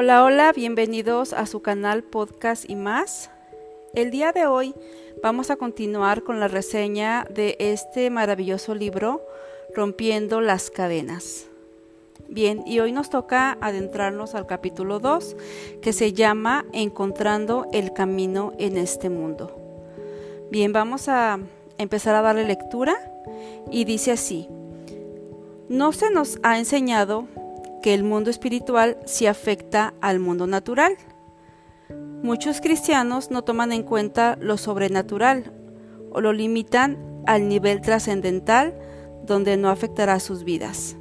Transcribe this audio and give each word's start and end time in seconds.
Hola, 0.00 0.22
hola, 0.22 0.52
bienvenidos 0.52 1.32
a 1.32 1.44
su 1.44 1.60
canal 1.60 2.04
Podcast 2.04 2.70
y 2.70 2.76
más. 2.76 3.32
El 3.94 4.12
día 4.12 4.30
de 4.30 4.46
hoy 4.46 4.72
vamos 5.24 5.50
a 5.50 5.56
continuar 5.56 6.22
con 6.22 6.38
la 6.38 6.46
reseña 6.46 7.26
de 7.28 7.56
este 7.58 8.08
maravilloso 8.08 8.76
libro, 8.76 9.20
Rompiendo 9.74 10.40
las 10.40 10.70
Cadenas. 10.70 11.48
Bien, 12.28 12.62
y 12.64 12.78
hoy 12.78 12.92
nos 12.92 13.10
toca 13.10 13.58
adentrarnos 13.60 14.36
al 14.36 14.46
capítulo 14.46 15.00
2, 15.00 15.36
que 15.82 15.92
se 15.92 16.12
llama 16.12 16.64
Encontrando 16.72 17.66
el 17.72 17.92
Camino 17.92 18.52
en 18.56 18.76
este 18.76 19.10
mundo. 19.10 19.58
Bien, 20.48 20.72
vamos 20.72 21.08
a 21.08 21.40
empezar 21.76 22.14
a 22.14 22.22
darle 22.22 22.44
lectura 22.44 22.96
y 23.68 23.84
dice 23.84 24.12
así, 24.12 24.48
no 25.68 25.90
se 25.90 26.12
nos 26.12 26.38
ha 26.44 26.56
enseñado 26.56 27.26
que 27.88 27.94
el 27.94 28.04
mundo 28.04 28.28
espiritual 28.28 28.98
se 29.06 29.28
afecta 29.28 29.94
al 30.02 30.20
mundo 30.20 30.46
natural. 30.46 30.98
Muchos 32.22 32.60
cristianos 32.60 33.30
no 33.30 33.44
toman 33.44 33.72
en 33.72 33.82
cuenta 33.82 34.36
lo 34.42 34.58
sobrenatural 34.58 35.54
o 36.10 36.20
lo 36.20 36.34
limitan 36.34 37.22
al 37.26 37.48
nivel 37.48 37.80
trascendental 37.80 38.74
donde 39.24 39.56
no 39.56 39.70
afectará 39.70 40.20
sus 40.20 40.44
vidas. 40.44 40.96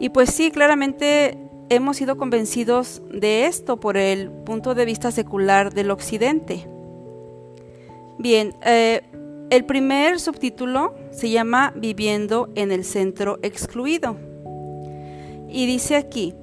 Y 0.00 0.08
pues 0.08 0.30
sí, 0.30 0.50
claramente 0.50 1.38
hemos 1.68 1.98
sido 1.98 2.16
convencidos 2.16 3.00
de 3.08 3.46
esto 3.46 3.78
por 3.78 3.96
el 3.96 4.32
punto 4.32 4.74
de 4.74 4.86
vista 4.86 5.12
secular 5.12 5.72
del 5.72 5.92
occidente. 5.92 6.66
Bien, 8.18 8.56
eh, 8.64 9.02
el 9.50 9.64
primer 9.66 10.18
subtítulo 10.18 10.96
se 11.12 11.30
llama 11.30 11.72
Viviendo 11.76 12.50
en 12.56 12.72
el 12.72 12.84
centro 12.84 13.38
excluido. 13.42 14.27
Y 15.48 15.66
dice 15.66 15.96
aquí, 15.96 16.34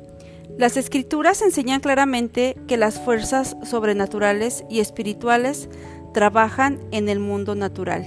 las 0.58 0.78
escrituras 0.78 1.42
enseñan 1.42 1.81
claramente 1.81 2.56
que 2.67 2.78
las 2.78 3.00
fuerzas 3.00 3.58
sobrenaturales 3.64 4.64
y 4.70 4.80
espirituales 4.80 5.70
trabajan 6.14 6.80
en 6.92 7.09
el 7.09 7.20
mundo 7.20 7.56
natural. 7.56 8.06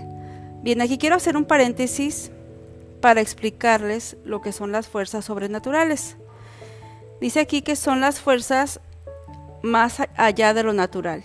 Bien, 0.62 0.80
aquí 0.80 0.98
quiero 0.98 1.16
hacer 1.16 1.36
un 1.36 1.44
paréntesis 1.44 2.30
para 3.00 3.20
explicarles 3.20 4.16
lo 4.24 4.40
que 4.40 4.52
son 4.52 4.72
las 4.72 4.88
fuerzas 4.88 5.24
sobrenaturales. 5.24 6.16
Dice 7.20 7.40
aquí 7.40 7.62
que 7.62 7.76
son 7.76 8.00
las 8.00 8.20
fuerzas 8.20 8.80
más 9.62 9.98
allá 10.16 10.54
de 10.54 10.62
lo 10.62 10.72
natural. 10.72 11.24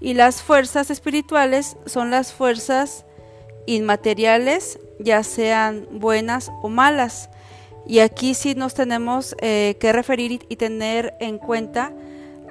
Y 0.00 0.14
las 0.14 0.42
fuerzas 0.42 0.90
espirituales 0.90 1.76
son 1.86 2.10
las 2.10 2.32
fuerzas 2.32 3.04
inmateriales, 3.66 4.78
ya 4.98 5.22
sean 5.22 5.86
buenas 5.92 6.50
o 6.62 6.68
malas. 6.68 7.30
Y 7.86 7.98
aquí 7.98 8.34
sí 8.34 8.54
nos 8.54 8.74
tenemos 8.74 9.34
eh, 9.40 9.76
que 9.80 9.92
referir 9.92 10.46
y 10.48 10.56
tener 10.56 11.14
en 11.20 11.38
cuenta 11.38 11.92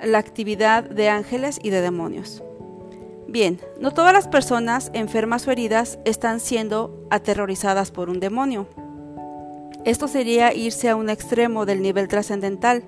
la 0.03 0.17
actividad 0.17 0.83
de 0.83 1.09
ángeles 1.09 1.59
y 1.61 1.69
de 1.69 1.81
demonios. 1.81 2.43
Bien, 3.27 3.61
no 3.79 3.91
todas 3.91 4.13
las 4.13 4.27
personas 4.27 4.91
enfermas 4.93 5.47
o 5.47 5.51
heridas 5.51 5.99
están 6.03 6.39
siendo 6.39 7.07
aterrorizadas 7.09 7.91
por 7.91 8.09
un 8.09 8.19
demonio. 8.19 8.67
Esto 9.85 10.07
sería 10.07 10.53
irse 10.53 10.89
a 10.89 10.95
un 10.95 11.09
extremo 11.09 11.65
del 11.65 11.81
nivel 11.81 12.07
trascendental. 12.07 12.83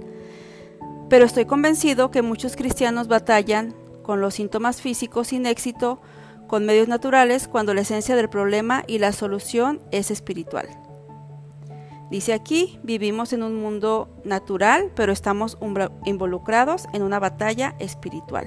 Pero 1.09 1.25
estoy 1.25 1.45
convencido 1.45 2.11
que 2.11 2.22
muchos 2.22 2.55
cristianos 2.55 3.07
batallan 3.07 3.73
con 4.03 4.19
los 4.19 4.35
síntomas 4.35 4.81
físicos 4.81 5.30
sin 5.30 5.45
éxito 5.45 6.02
con 6.47 6.66
medios 6.66 6.88
naturales 6.88 7.47
cuando 7.47 7.73
la 7.73 7.81
esencia 7.81 8.16
del 8.16 8.30
problema 8.30 8.83
y 8.85 9.00
la 9.00 9.11
solución 9.11 9.80
es 9.91 10.11
espiritual. 10.11 10.67
Dice 12.14 12.33
aquí, 12.33 12.80
vivimos 12.83 13.33
en 13.33 13.42
un 13.42 13.56
mundo 13.56 14.08
natural, 14.23 14.92
pero 14.94 15.11
estamos 15.11 15.57
involucrados 16.06 16.85
en 16.94 17.01
una 17.01 17.18
batalla 17.18 17.74
espiritual. 17.79 18.46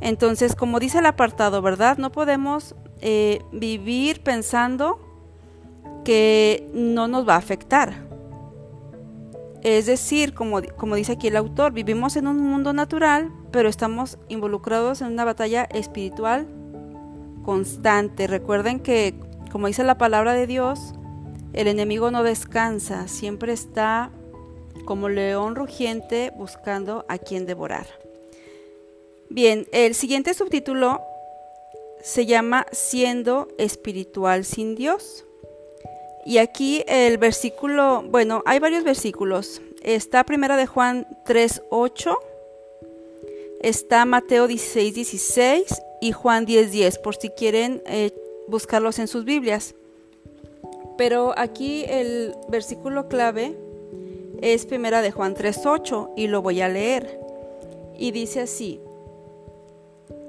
Entonces, 0.00 0.56
como 0.56 0.80
dice 0.80 0.98
el 0.98 1.06
apartado, 1.06 1.62
¿verdad? 1.62 1.96
No 1.98 2.10
podemos 2.10 2.74
eh, 3.02 3.40
vivir 3.52 4.24
pensando 4.24 4.98
que 6.04 6.68
no 6.74 7.06
nos 7.06 7.28
va 7.28 7.34
a 7.34 7.38
afectar. 7.38 8.04
Es 9.62 9.86
decir, 9.86 10.34
como, 10.34 10.60
como 10.76 10.96
dice 10.96 11.12
aquí 11.12 11.28
el 11.28 11.36
autor, 11.36 11.72
vivimos 11.72 12.16
en 12.16 12.26
un 12.26 12.38
mundo 12.38 12.72
natural, 12.72 13.30
pero 13.52 13.68
estamos 13.68 14.18
involucrados 14.26 15.02
en 15.02 15.12
una 15.12 15.24
batalla 15.24 15.68
espiritual 15.70 16.48
constante. 17.44 18.26
Recuerden 18.26 18.80
que, 18.80 19.14
como 19.52 19.68
dice 19.68 19.84
la 19.84 19.98
palabra 19.98 20.32
de 20.32 20.48
Dios, 20.48 20.94
el 21.52 21.68
enemigo 21.68 22.10
no 22.10 22.22
descansa, 22.22 23.08
siempre 23.08 23.52
está 23.52 24.10
como 24.84 25.08
león 25.08 25.54
rugiente 25.56 26.32
buscando 26.36 27.04
a 27.08 27.18
quien 27.18 27.46
devorar. 27.46 27.86
Bien, 29.28 29.66
el 29.72 29.94
siguiente 29.94 30.34
subtítulo 30.34 31.00
se 32.02 32.26
llama 32.26 32.66
Siendo 32.72 33.48
espiritual 33.58 34.44
sin 34.44 34.74
Dios. 34.74 35.24
Y 36.24 36.38
aquí 36.38 36.84
el 36.86 37.18
versículo, 37.18 38.02
bueno, 38.02 38.42
hay 38.44 38.58
varios 38.58 38.84
versículos. 38.84 39.62
Está 39.82 40.24
primera 40.24 40.56
de 40.56 40.66
Juan 40.66 41.06
3.8, 41.26 42.18
está 43.62 44.04
Mateo 44.04 44.46
16.16 44.46 45.80
y 46.00 46.12
Juan 46.12 46.46
10.10, 46.46 47.00
por 47.00 47.16
si 47.16 47.30
quieren 47.30 47.82
eh, 47.86 48.12
buscarlos 48.48 48.98
en 48.98 49.08
sus 49.08 49.24
Biblias. 49.24 49.74
Pero 51.00 51.32
aquí 51.38 51.86
el 51.88 52.34
versículo 52.50 53.08
clave 53.08 53.56
es 54.42 54.66
primera 54.66 55.00
de 55.00 55.10
Juan 55.10 55.34
3.8 55.34 56.10
y 56.14 56.26
lo 56.26 56.42
voy 56.42 56.60
a 56.60 56.68
leer. 56.68 57.18
Y 57.98 58.10
dice 58.10 58.42
así, 58.42 58.82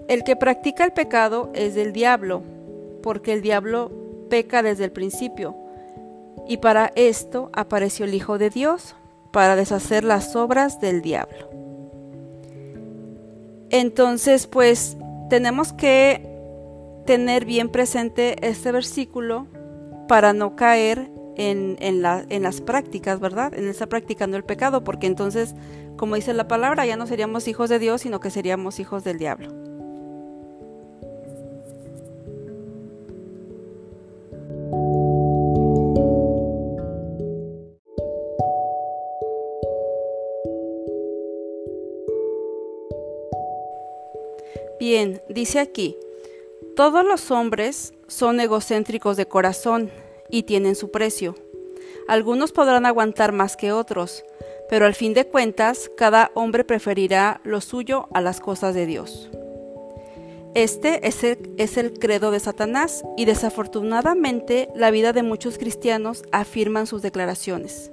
el 0.07 0.23
que 0.23 0.37
practica 0.37 0.85
el 0.85 0.93
pecado 0.93 1.49
es 1.53 1.75
del 1.75 1.91
diablo, 1.91 2.41
porque 3.03 3.33
el 3.33 3.41
diablo 3.41 3.91
peca 4.29 4.63
desde 4.63 4.85
el 4.85 4.93
principio 4.93 5.57
y 6.47 6.55
para 6.55 6.93
esto 6.95 7.49
apareció 7.51 8.05
el 8.05 8.13
Hijo 8.13 8.37
de 8.37 8.49
Dios, 8.49 8.95
para 9.33 9.57
deshacer 9.57 10.05
las 10.05 10.37
obras 10.37 10.79
del 10.79 11.01
diablo. 11.01 11.49
Entonces, 13.71 14.47
pues 14.47 14.95
tenemos 15.29 15.73
que 15.73 16.25
tener 17.05 17.43
bien 17.43 17.67
presente 17.67 18.37
este 18.47 18.71
versículo 18.71 19.47
para 20.11 20.33
no 20.33 20.57
caer 20.57 21.09
en, 21.37 22.01
las 22.01 22.59
prácticas, 22.59 23.21
¿verdad? 23.21 23.53
En 23.53 23.69
estar 23.69 23.87
practicando 23.87 24.35
el 24.35 24.43
pecado, 24.43 24.83
porque 24.83 25.07
entonces, 25.07 25.55
como 25.95 26.15
dice 26.15 26.33
la 26.33 26.49
palabra, 26.49 26.85
ya 26.85 26.97
no 26.97 27.07
seríamos 27.07 27.47
hijos 27.47 27.69
de 27.69 27.79
Dios, 27.79 28.01
sino 28.01 28.19
que 28.19 28.29
seríamos 28.29 28.81
hijos 28.81 29.05
del 29.05 29.17
diablo. 29.17 29.47
Bien, 44.77 45.21
dice 45.29 45.61
aquí, 45.61 45.95
todos 46.75 47.05
los 47.05 47.31
hombres 47.31 47.93
son 48.11 48.41
egocéntricos 48.41 49.15
de 49.15 49.25
corazón 49.25 49.89
y 50.29 50.43
tienen 50.43 50.75
su 50.75 50.91
precio. 50.91 51.35
Algunos 52.07 52.51
podrán 52.51 52.85
aguantar 52.85 53.31
más 53.31 53.55
que 53.55 53.71
otros, 53.71 54.25
pero 54.69 54.85
al 54.85 54.95
fin 54.95 55.13
de 55.13 55.25
cuentas 55.25 55.89
cada 55.95 56.29
hombre 56.33 56.65
preferirá 56.65 57.39
lo 57.43 57.61
suyo 57.61 58.09
a 58.13 58.21
las 58.21 58.41
cosas 58.41 58.75
de 58.75 58.85
Dios. 58.85 59.29
Este 60.53 61.07
es 61.07 61.77
el, 61.77 61.93
credo 61.93 62.31
de 62.31 62.41
Satanás 62.41 63.03
y 63.15 63.23
desafortunadamente 63.23 64.67
la 64.75 64.91
vida 64.91 65.13
de 65.13 65.23
muchos 65.23 65.57
cristianos 65.57 66.23
afirman 66.33 66.87
sus 66.87 67.01
declaraciones. 67.01 67.91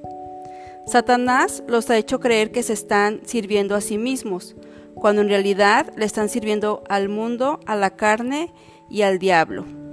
Satanás 0.85 1.63
los 1.69 1.89
ha 1.91 1.97
hecho 1.97 2.19
creer 2.19 2.51
que 2.51 2.65
se 2.65 2.73
están 2.73 3.21
sirviendo 3.25 3.77
a 3.77 3.81
sí 3.81 3.99
mismos, 3.99 4.57
cuando 4.95 5.23
en 5.23 5.29
realidad 5.29 5.93
le 5.97 6.07
están 6.07 6.29
sirviendo 6.29 6.83
al 6.89 7.09
mundo, 7.09 7.61
a 7.67 7.77
la 7.77 7.91
carne 7.91 8.53
y 8.91 9.03
al 9.03 9.21
diablo. 9.21 9.88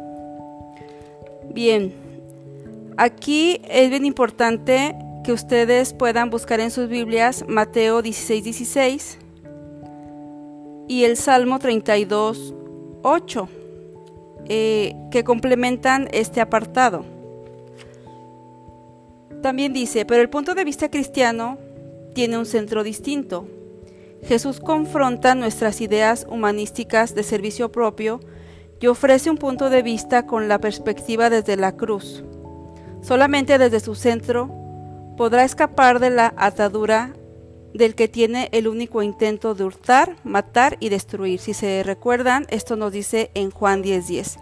Bien, 1.56 1.94
aquí 2.98 3.62
es 3.69 3.90
bien 3.90 4.04
importante 4.04 4.94
que 5.24 5.31
ustedes 5.31 5.94
puedan 5.94 6.30
buscar 6.30 6.60
en 6.60 6.69
sus 6.69 6.90
Biblias 6.90 7.46
Mateo 7.48 8.02
16, 8.02 8.44
16 8.44 9.18
y 10.90 11.06
el 11.06 11.16
Salmo 11.16 11.57
32, 11.57 12.54
8, 13.04 13.50
eh, 14.50 14.96
que 15.12 15.24
complementan 15.24 16.10
este 16.12 16.42
apartado. 16.42 17.06
También 19.42 19.72
dice, 19.72 20.06
pero 20.06 20.22
el 20.22 20.30
punto 20.30 20.56
de 20.56 20.66
vista 20.66 20.92
cristiano 20.92 21.57
tiene 22.13 22.38
un 22.38 22.46
centro 22.46 22.84
distinto. 22.84 23.48
Jesús 24.24 24.60
confronta 24.60 25.36
nuestras 25.36 25.80
ideas 25.80 26.28
humanísticas 26.30 27.16
de 27.16 27.24
servicio 27.24 27.72
propio 27.72 28.19
y 28.80 28.88
ofrece 28.88 29.30
un 29.30 29.38
punto 29.38 29.69
de 29.69 29.81
vista 29.81 30.25
con 30.25 30.48
la 30.48 30.60
perspectiva 30.60 31.30
desde 31.30 31.56
la 31.56 31.75
cruz. 31.75 32.24
Solamente 33.01 33.57
desde 33.57 33.80
su 33.80 33.95
centro 33.95 34.50
podrá 35.18 35.44
escapar 35.44 36.00
de 36.00 36.10
la 36.10 36.33
atadura 36.38 37.13
del 37.74 37.94
que 37.94 38.07
tiene 38.07 38.50
el 38.51 38.68
único 38.68 39.04
intento 39.04 39.54
de 39.54 39.66
hurtar, 39.66 40.16
matar 40.24 40.77
y 40.80 40.89
destruir. 40.89 41.39
Si 41.39 41.54
se 41.54 41.83
recuerdan, 41.83 42.45
esto 42.50 42.75
nos 42.75 42.92
dice 42.92 43.31
en 43.33 43.51
Juan 43.51 43.83
10:10. 43.83 44.39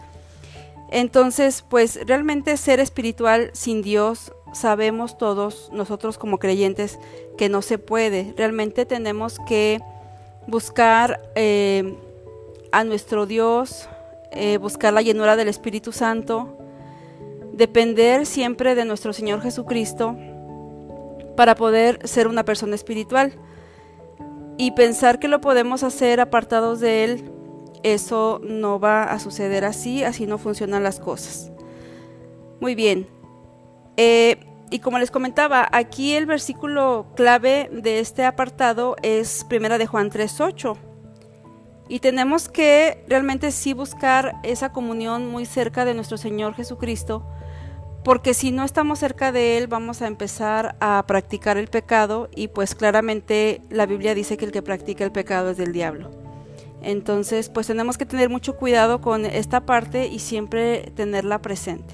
Entonces, 0.92 1.66
pues 1.68 2.00
realmente 2.06 2.56
ser 2.58 2.80
espiritual 2.80 3.50
sin 3.54 3.82
Dios, 3.82 4.32
sabemos 4.54 5.18
todos 5.18 5.70
nosotros 5.74 6.20
como 6.20 6.38
creyentes 6.38 7.00
que 7.38 7.50
no 7.50 7.64
se 7.64 7.80
puede. 7.80 8.34
Realmente 8.38 8.86
tenemos 8.86 9.40
que 9.48 9.82
buscar 10.48 11.20
eh, 11.36 11.98
a 12.72 12.84
nuestro 12.84 13.26
Dios, 13.26 13.90
eh, 14.36 14.58
buscar 14.58 14.94
la 14.94 15.02
llenura 15.02 15.36
del 15.36 15.48
Espíritu 15.48 15.92
Santo, 15.92 16.58
depender 17.54 18.26
siempre 18.26 18.76
de 18.76 18.86
nuestro 18.86 19.14
Señor 19.14 19.42
Jesucristo 19.42 20.18
para 21.36 21.56
poder 21.56 22.00
ser 22.08 22.28
una 22.28 22.44
persona 22.46 22.76
espiritual. 22.76 23.34
Y 24.58 24.72
pensar 24.72 25.18
que 25.18 25.28
lo 25.28 25.42
podemos 25.42 25.82
hacer 25.82 26.20
apartados 26.20 26.80
de 26.80 27.04
Él, 27.04 27.32
eso 27.82 28.40
no 28.44 28.80
va 28.80 29.04
a 29.04 29.20
suceder 29.20 29.66
así, 29.66 30.04
así 30.04 30.28
no 30.28 30.38
funcionan 30.38 30.84
las 30.84 31.00
cosas. 31.00 31.52
Muy 32.60 32.76
bien. 32.76 33.08
Eh, 33.98 34.38
y 34.70 34.80
como 34.80 35.00
les 35.00 35.12
comentaba, 35.12 35.68
aquí 35.72 36.14
el 36.14 36.26
versículo 36.26 37.08
clave 37.16 37.70
de 37.72 38.00
este 38.00 38.26
apartado 38.26 38.96
es 39.02 39.44
Primera 39.48 39.78
de 39.78 39.86
Juan 39.86 40.10
3.8. 40.10 40.93
Y 41.90 42.00
tenemos 42.00 42.50
que 42.50 43.04
realmente 43.08 43.52
sí 43.52 43.74
buscar 43.74 44.36
esa 44.44 44.72
comunión 44.72 45.28
muy 45.28 45.46
cerca 45.46 45.86
de 45.86 45.94
nuestro 45.94 46.18
Señor 46.18 46.56
Jesucristo 46.56 47.26
porque 48.04 48.34
si 48.34 48.52
no 48.52 48.66
estamos 48.66 49.00
cerca 49.00 49.32
de 49.32 49.58
Él 49.58 49.68
vamos 49.68 50.02
a 50.02 50.08
empezar 50.08 50.76
a 50.82 51.04
practicar 51.08 51.58
el 51.58 51.68
pecado 51.68 52.30
y 52.36 52.50
pues 52.50 52.76
claramente 52.76 53.62
la 53.70 53.86
Biblia 53.86 54.14
dice 54.14 54.36
que 54.38 54.46
el 54.46 54.52
que 54.52 54.62
practica 54.62 55.06
el 55.06 55.12
pecado 55.12 55.52
es 55.52 55.58
del 55.58 55.72
diablo. 55.72 56.12
Entonces 56.82 57.50
pues 57.50 57.68
tenemos 57.68 57.98
que 57.98 58.06
tener 58.06 58.30
mucho 58.30 58.58
cuidado 58.58 59.00
con 59.00 59.26
esta 59.26 59.66
parte 59.66 60.08
y 60.08 60.20
siempre 60.20 60.92
tenerla 60.96 61.42
presente. 61.42 61.94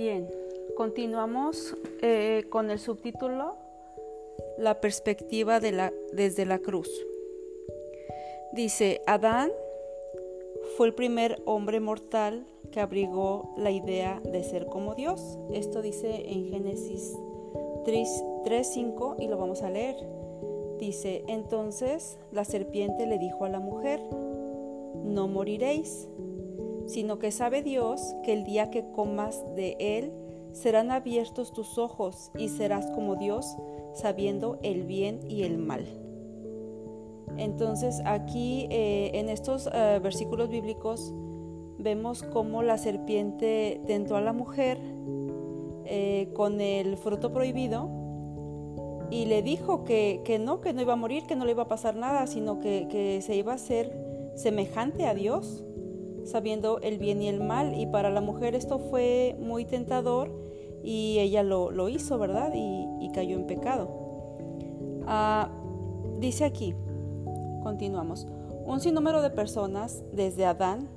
Bien, 0.00 0.30
continuamos 0.78 1.76
eh, 2.00 2.44
con 2.48 2.70
el 2.70 2.78
subtítulo 2.78 3.56
La 4.56 4.80
perspectiva 4.80 5.60
desde 5.60 6.46
la 6.46 6.58
cruz. 6.58 6.88
Dice, 8.54 9.02
Adán 9.06 9.50
fue 10.78 10.86
el 10.86 10.94
primer 10.94 11.42
hombre 11.44 11.80
mortal 11.80 12.46
que 12.72 12.80
abrigó 12.80 13.52
la 13.58 13.72
idea 13.72 14.22
de 14.24 14.42
ser 14.42 14.68
como 14.68 14.94
Dios. 14.94 15.38
Esto 15.52 15.82
dice 15.82 16.30
en 16.32 16.48
Génesis 16.48 17.14
3.5 17.84 19.16
y 19.18 19.28
lo 19.28 19.36
vamos 19.36 19.60
a 19.60 19.68
leer. 19.68 19.96
Dice, 20.78 21.24
entonces 21.28 22.18
la 22.32 22.46
serpiente 22.46 23.04
le 23.04 23.18
dijo 23.18 23.44
a 23.44 23.50
la 23.50 23.60
mujer, 23.60 24.00
no 25.04 25.28
moriréis 25.28 26.08
sino 26.90 27.20
que 27.20 27.30
sabe 27.30 27.62
Dios 27.62 28.16
que 28.24 28.32
el 28.32 28.42
día 28.42 28.70
que 28.70 28.84
comas 28.90 29.44
de 29.54 29.76
él 29.78 30.12
serán 30.52 30.90
abiertos 30.90 31.52
tus 31.52 31.78
ojos 31.78 32.32
y 32.36 32.48
serás 32.48 32.90
como 32.90 33.14
Dios, 33.14 33.56
sabiendo 33.94 34.58
el 34.62 34.82
bien 34.82 35.20
y 35.28 35.44
el 35.44 35.58
mal. 35.58 35.86
Entonces 37.36 38.02
aquí 38.04 38.66
eh, 38.70 39.12
en 39.14 39.28
estos 39.28 39.70
eh, 39.72 40.00
versículos 40.02 40.48
bíblicos 40.48 41.14
vemos 41.78 42.24
cómo 42.24 42.62
la 42.62 42.76
serpiente 42.76 43.80
tentó 43.86 44.16
a 44.16 44.20
la 44.20 44.32
mujer 44.32 44.78
eh, 45.84 46.28
con 46.34 46.60
el 46.60 46.96
fruto 46.96 47.32
prohibido 47.32 47.88
y 49.10 49.26
le 49.26 49.42
dijo 49.42 49.84
que, 49.84 50.40
no, 50.40 50.60
que 50.60 50.72
no 50.72 50.82
iba 50.82 50.94
a 50.94 50.96
morir, 50.96 51.24
que 51.26 51.36
no 51.36 51.44
le 51.44 51.52
iba 51.52 51.62
a 51.62 51.68
pasar 51.68 51.94
nada, 51.94 52.26
sino 52.26 52.58
que, 52.58 52.88
que 52.90 53.22
se 53.22 53.36
iba 53.36 53.52
a 53.52 53.58
ser 53.58 54.32
semejante 54.34 55.06
a 55.06 55.14
Dios 55.14 55.64
sabiendo 56.24 56.78
el 56.80 56.98
bien 56.98 57.22
y 57.22 57.28
el 57.28 57.40
mal. 57.40 57.78
Y 57.78 57.86
para 57.86 58.10
la 58.10 58.20
mujer 58.20 58.54
esto 58.54 58.78
fue 58.78 59.36
muy 59.38 59.64
tentador 59.64 60.30
y 60.82 61.18
ella 61.18 61.42
lo, 61.42 61.88
hizo, 61.88 62.18
¿verdad? 62.18 62.52
Y, 62.54 63.10
cayó 63.12 63.36
en 63.36 63.46
pecado. 63.46 63.88
Ah, 65.06 65.50
dice 66.18 66.44
aquí, 66.44 66.74
continuamos, 67.62 68.26
un 68.64 68.80
sinnúmero 68.80 69.20
de 69.20 69.30
personas, 69.30 70.04
desde 70.12 70.46
Adán, 70.46 70.88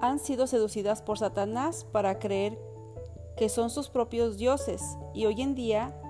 han 0.00 0.20
sido 0.20 0.46
seducidas 0.46 1.02
por 1.02 1.18
Satanás 1.18 1.84
para 1.90 2.20
creer 2.20 2.56
que 3.36 3.48
son 3.48 3.70
sus 3.70 3.88
propios 3.88 4.36
dioses 4.36 4.82
y 5.12 5.26
hoy 5.26 5.42
en 5.42 5.54
día 5.54 6.00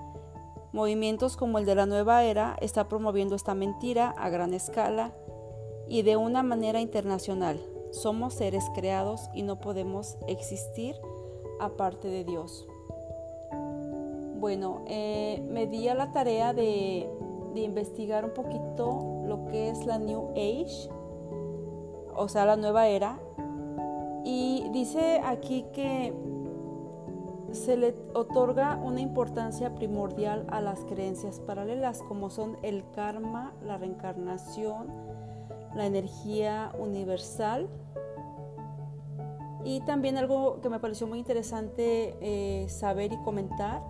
movimientos 0.71 1.37
como 1.37 1.57
el 1.57 1.65
de 1.65 1.75
la 1.75 1.85
nueva 1.85 2.23
era 2.23 2.55
está 2.61 2.87
promoviendo 2.87 3.35
esta 3.35 3.55
mentira 3.55 4.11
a 4.11 4.29
gran 4.29 4.53
escala 4.53 5.13
y 5.87 6.03
de 6.03 6.17
una 6.17 6.43
manera 6.43 6.81
internacional. 6.81 7.59
Somos 7.91 8.35
seres 8.35 8.65
creados 8.75 9.29
y 9.33 9.43
no 9.43 9.59
podemos 9.59 10.17
existir 10.27 10.95
aparte 11.59 12.07
de 12.07 12.23
Dios. 12.23 12.67
Bueno, 14.39 14.83
eh, 14.87 15.43
me 15.49 15.67
di 15.67 15.87
a 15.89 15.95
la 15.95 16.11
tarea 16.11 16.53
de, 16.53 17.09
investigar 17.55 18.23
un 18.23 18.31
poquito 18.31 19.23
lo 19.25 19.47
que 19.47 19.69
es 19.69 19.85
la 19.85 19.99
New 19.99 20.29
Age, 20.31 20.89
o 22.15 22.29
sea, 22.29 22.45
la 22.45 22.55
nueva 22.55 22.87
era. 22.87 23.19
Y 24.23 24.69
dice 24.71 25.19
aquí 25.25 25.65
que 25.73 26.13
se 27.51 27.75
le 27.75 27.95
otorga 28.13 28.79
una 28.81 29.01
importancia 29.01 29.75
primordial 29.75 30.45
a 30.49 30.61
las 30.61 30.85
creencias 30.85 31.41
paralelas, 31.41 32.01
como 32.03 32.29
son 32.29 32.57
el 32.63 32.89
karma, 32.91 33.53
la 33.65 33.77
reencarnación, 33.77 34.87
la 35.75 35.85
energía 35.85 36.71
universal. 36.77 37.69
Y 39.63 39.81
también 39.81 40.17
algo 40.17 40.61
que 40.61 40.69
me 40.69 40.79
pareció 40.79 41.05
muy 41.07 41.19
interesante 41.19 42.15
eh, 42.21 42.67
saber 42.69 43.11
y 43.11 43.17
comentar 43.17 43.83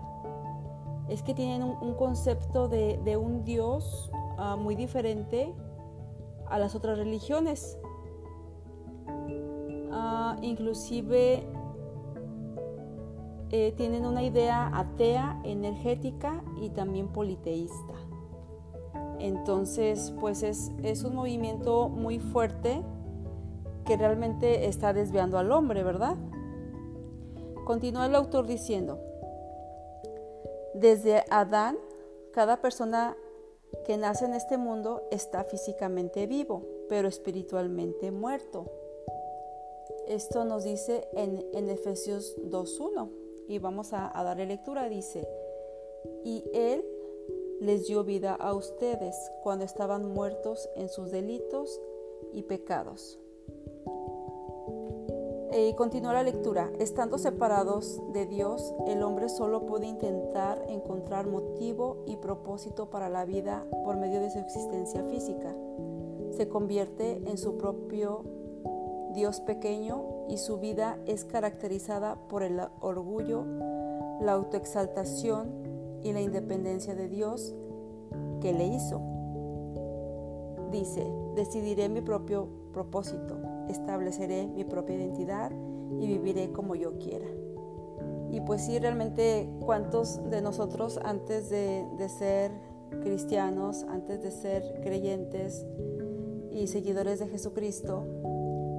es 1.08 1.22
que 1.22 1.34
tienen 1.34 1.62
un, 1.62 1.94
concepto 1.94 2.68
de, 2.68 3.16
un 3.16 3.44
Dios 3.44 4.10
ah, 4.38 4.56
muy 4.56 4.76
diferente 4.76 5.52
a 6.48 6.58
las 6.58 6.74
otras 6.74 6.98
religiones. 6.98 7.78
Ah, 9.92 10.36
inclusive 10.40 11.46
eh, 13.50 13.72
tienen 13.76 14.06
una 14.06 14.22
idea 14.22 14.70
atea, 14.72 15.40
energética 15.44 16.44
y 16.60 16.70
también 16.70 17.08
politeísta. 17.08 17.94
Entonces, 19.20 20.12
pues 20.18 20.42
es, 20.42 21.04
un 21.04 21.14
movimiento 21.14 21.88
muy 21.88 22.18
fuerte 22.18 22.82
que 23.84 23.96
realmente 23.96 24.66
está 24.66 24.92
desviando 24.92 25.38
al 25.38 25.52
hombre, 25.52 25.82
¿verdad? 25.82 26.16
Continúa 27.64 28.06
el 28.06 28.14
autor 28.14 28.46
diciendo, 28.46 28.98
desde 30.74 31.24
Adán, 31.30 31.78
cada 32.32 32.60
persona 32.60 33.16
que 33.84 33.96
nace 33.96 34.24
en 34.24 34.34
este 34.34 34.56
mundo 34.56 35.02
está 35.10 35.44
físicamente 35.44 36.26
vivo, 36.26 36.64
pero 36.88 37.06
espiritualmente 37.08 38.10
muerto. 38.10 38.66
Esto 40.08 40.44
nos 40.44 40.64
dice 40.64 41.06
en, 41.12 41.44
en 41.52 41.68
Efesios 41.68 42.36
2.1 42.38 43.10
y 43.48 43.58
vamos 43.58 43.92
a, 43.92 44.18
a 44.18 44.24
darle 44.24 44.46
lectura. 44.46 44.88
Dice, 44.88 45.28
y 46.24 46.44
él 46.52 46.84
les 47.60 47.86
dio 47.86 48.04
vida 48.04 48.34
a 48.34 48.54
ustedes 48.54 49.14
cuando 49.42 49.64
estaban 49.64 50.12
muertos 50.12 50.68
en 50.76 50.88
sus 50.88 51.10
delitos 51.10 51.80
y 52.32 52.42
pecados. 52.42 53.18
Y 55.52 55.74
continúa 55.74 56.12
la 56.12 56.22
lectura. 56.22 56.70
Estando 56.78 57.18
separados 57.18 58.00
de 58.12 58.24
Dios, 58.26 58.74
el 58.86 59.02
hombre 59.02 59.28
solo 59.28 59.66
puede 59.66 59.86
intentar 59.86 60.64
encontrar 60.68 61.26
motivo 61.26 62.04
y 62.06 62.16
propósito 62.16 62.88
para 62.88 63.08
la 63.08 63.24
vida 63.24 63.66
por 63.84 63.96
medio 63.96 64.20
de 64.20 64.30
su 64.30 64.38
existencia 64.38 65.02
física. 65.04 65.54
Se 66.30 66.48
convierte 66.48 67.20
en 67.26 67.36
su 67.36 67.58
propio 67.58 68.24
Dios 69.12 69.40
pequeño 69.40 70.26
y 70.28 70.38
su 70.38 70.58
vida 70.58 70.98
es 71.06 71.24
caracterizada 71.24 72.16
por 72.28 72.44
el 72.44 72.60
orgullo, 72.80 73.44
la 74.20 74.32
autoexaltación 74.32 75.69
y 76.02 76.12
la 76.12 76.20
independencia 76.20 76.94
de 76.94 77.08
Dios 77.08 77.54
que 78.40 78.52
le 78.52 78.66
hizo. 78.66 79.00
Dice, 80.70 81.04
decidiré 81.34 81.88
mi 81.88 82.00
propio 82.00 82.48
propósito, 82.72 83.38
estableceré 83.68 84.46
mi 84.46 84.64
propia 84.64 84.96
identidad 84.96 85.50
y 85.98 86.06
viviré 86.06 86.52
como 86.52 86.74
yo 86.74 86.98
quiera. 86.98 87.26
Y 88.30 88.40
pues 88.42 88.62
sí, 88.62 88.78
realmente 88.78 89.48
cuántos 89.60 90.20
de 90.30 90.40
nosotros 90.40 91.00
antes 91.02 91.50
de, 91.50 91.84
de 91.98 92.08
ser 92.08 92.52
cristianos, 93.02 93.84
antes 93.88 94.22
de 94.22 94.30
ser 94.30 94.80
creyentes 94.82 95.66
y 96.52 96.68
seguidores 96.68 97.18
de 97.18 97.28
Jesucristo, 97.28 98.06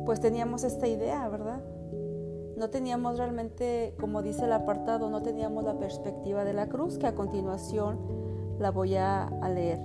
pues 0.05 0.19
teníamos 0.19 0.63
esta 0.63 0.87
idea, 0.87 1.27
¿verdad? 1.29 1.40
No 2.61 2.69
teníamos 2.69 3.17
realmente, 3.17 3.95
como 3.99 4.21
dice 4.21 4.45
el 4.45 4.53
apartado, 4.53 5.09
no 5.09 5.23
teníamos 5.23 5.63
la 5.63 5.79
perspectiva 5.79 6.43
de 6.43 6.53
la 6.53 6.69
cruz, 6.69 6.99
que 6.99 7.07
a 7.07 7.15
continuación 7.15 7.99
la 8.59 8.69
voy 8.69 8.97
a, 8.97 9.31
leer. 9.51 9.79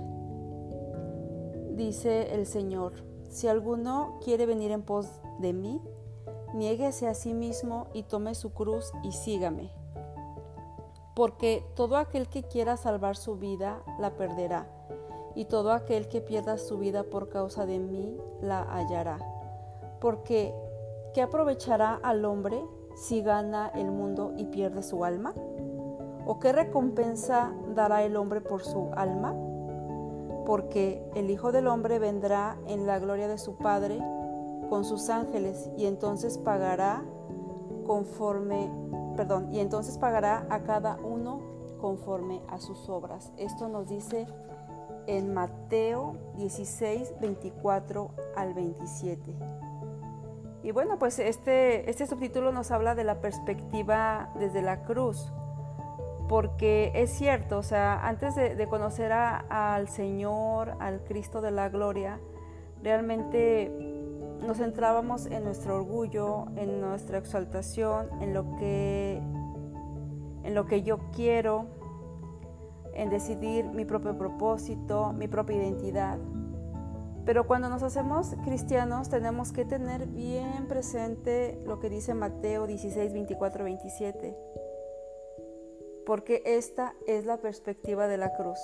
Dice 1.71 2.35
el 2.35 2.45
Señor, 2.45 2.93
si 3.29 3.47
alguno 3.47 4.19
quiere 4.23 4.45
venir 4.45 4.69
en 4.69 4.83
pos 4.83 5.07
de 5.39 5.53
mí, 5.53 5.81
niéguese 6.53 7.07
a 7.07 7.15
sí 7.15 7.33
mismo 7.33 7.87
y 7.95 8.03
tome 8.03 8.35
su 8.35 8.53
cruz 8.53 8.91
y 9.01 9.11
sígame. 9.11 9.71
Porque 11.15 11.65
todo 11.73 11.97
aquel 11.97 12.29
que 12.29 12.43
quiera 12.43 12.77
salvar 12.77 13.15
su 13.15 13.37
vida 13.37 13.81
la 13.97 14.11
perderá, 14.17 14.69
y 15.33 15.45
todo 15.45 15.71
aquel 15.71 16.09
que 16.09 16.21
pierda 16.21 16.59
su 16.59 16.77
vida 16.77 17.01
por 17.01 17.29
causa 17.29 17.65
de 17.65 17.79
mí 17.79 18.15
la 18.39 18.61
hallará. 18.71 19.17
Porque, 19.99 20.53
¿qué 21.17 21.23
aprovechará 21.23 21.95
al 22.03 22.25
hombre 22.25 22.63
si 22.93 23.23
gana 23.23 23.69
el 23.69 23.89
mundo 23.89 24.33
y 24.37 24.45
pierde 24.45 24.83
su 24.83 25.03
alma? 25.03 25.33
¿O 26.27 26.37
qué 26.39 26.51
recompensa 26.51 27.55
dará 27.73 28.03
el 28.03 28.15
hombre 28.15 28.39
por 28.39 28.61
su 28.61 28.91
alma? 28.95 29.33
Porque 30.45 31.03
el 31.15 31.31
Hijo 31.31 31.51
del 31.51 31.65
Hombre 31.65 31.97
vendrá 31.97 32.59
en 32.67 32.85
la 32.85 32.99
gloria 32.99 33.27
de 33.27 33.39
su 33.39 33.55
Padre 33.55 33.97
con 34.69 34.85
sus 34.85 35.09
ángeles 35.09 35.71
y 35.75 35.87
entonces 35.87 36.37
pagará 36.37 37.03
conforme, 37.87 38.69
perdón, 39.15 39.51
y 39.51 39.59
entonces 39.59 39.97
pagará 39.97 40.45
a 40.51 40.61
cada 40.61 40.97
uno 40.97 41.41
conforme 41.81 42.43
a 42.47 42.59
sus 42.59 42.89
obras. 42.89 43.31
Esto 43.37 43.69
nos 43.69 43.89
dice 43.89 44.27
en 45.07 45.33
Mateo 45.33 46.15
16, 46.35 47.15
24 47.19 48.11
al 48.35 48.53
27. 48.53 49.66
Y 50.67 50.73
bueno, 50.73 50.99
pues 50.99 51.17
este, 51.19 51.89
este 51.89 52.05
subtítulo 52.07 52.51
nos 52.51 52.71
habla 52.71 52.93
de 52.93 53.05
la 53.05 53.21
perspectiva 53.21 54.33
desde 54.37 54.61
la 54.61 54.83
cruz, 54.83 55.31
porque 56.27 56.91
es 56.93 57.09
cierto, 57.09 57.59
o 57.59 57.63
sea, 57.63 58.05
antes 58.05 58.35
de, 58.35 58.67
conocer 58.67 59.13
al 59.13 59.87
Señor, 59.87 60.75
al 60.81 61.05
Cristo 61.05 61.39
de 61.39 61.51
la 61.51 61.69
gloria, 61.69 62.19
realmente 62.83 63.71
nos 64.45 64.57
centrábamos 64.57 65.27
en 65.27 65.45
nuestro 65.45 65.77
orgullo, 65.77 66.47
en 66.57 66.81
nuestra 66.81 67.17
exaltación, 67.17 68.09
en 68.21 68.33
lo 68.33 68.57
que, 68.57 69.21
en 70.43 70.53
lo 70.53 70.65
que 70.65 70.83
yo 70.83 70.99
quiero, 71.15 71.67
en 72.93 73.09
decidir 73.09 73.63
mi 73.69 73.85
propio 73.85 74.17
propósito, 74.17 75.13
mi 75.13 75.29
propia 75.29 75.55
identidad. 75.55 76.19
Pero 77.27 77.45
cuando 77.45 77.67
nos 77.67 77.83
hacemos 77.83 78.35
cristianos 78.45 79.09
tenemos 79.09 79.51
que 79.51 79.65
tener 79.65 80.07
bien 80.07 80.65
presente 80.69 81.59
lo 81.65 81.77
que 81.77 81.89
dice 81.89 82.13
Mateo 82.13 82.65
16, 82.65 83.11
24, 83.11 83.65
27. 83.65 84.37
Porque 86.05 86.41
esta 86.45 86.95
es 87.05 87.25
la 87.25 87.35
perspectiva 87.41 88.07
de 88.07 88.15
la 88.15 88.33
cruz. 88.33 88.59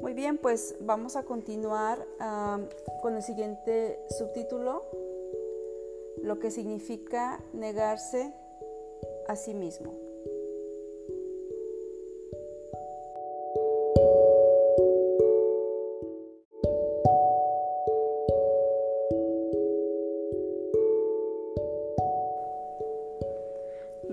Muy 0.00 0.14
bien, 0.14 0.38
pues 0.38 0.74
vamos 0.80 1.16
a 1.16 1.24
continuar 1.24 1.98
con 3.02 3.14
el 3.14 3.22
siguiente 3.22 4.00
subtítulo, 4.08 4.82
lo 6.22 6.38
que 6.38 6.50
significa 6.50 7.44
negarse 7.52 8.32
a 9.28 9.36
sí 9.36 9.52
mismo. 9.52 10.05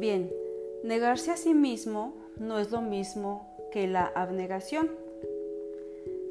Bien, 0.04 0.30
negarse 0.84 1.32
a 1.32 1.38
sí 1.38 1.54
mismo 1.54 2.12
no 2.36 2.60
es 2.60 2.72
lo 2.72 2.82
mismo 2.82 3.48
que 3.72 3.88
la 3.88 4.04
abnegación. 4.04 4.92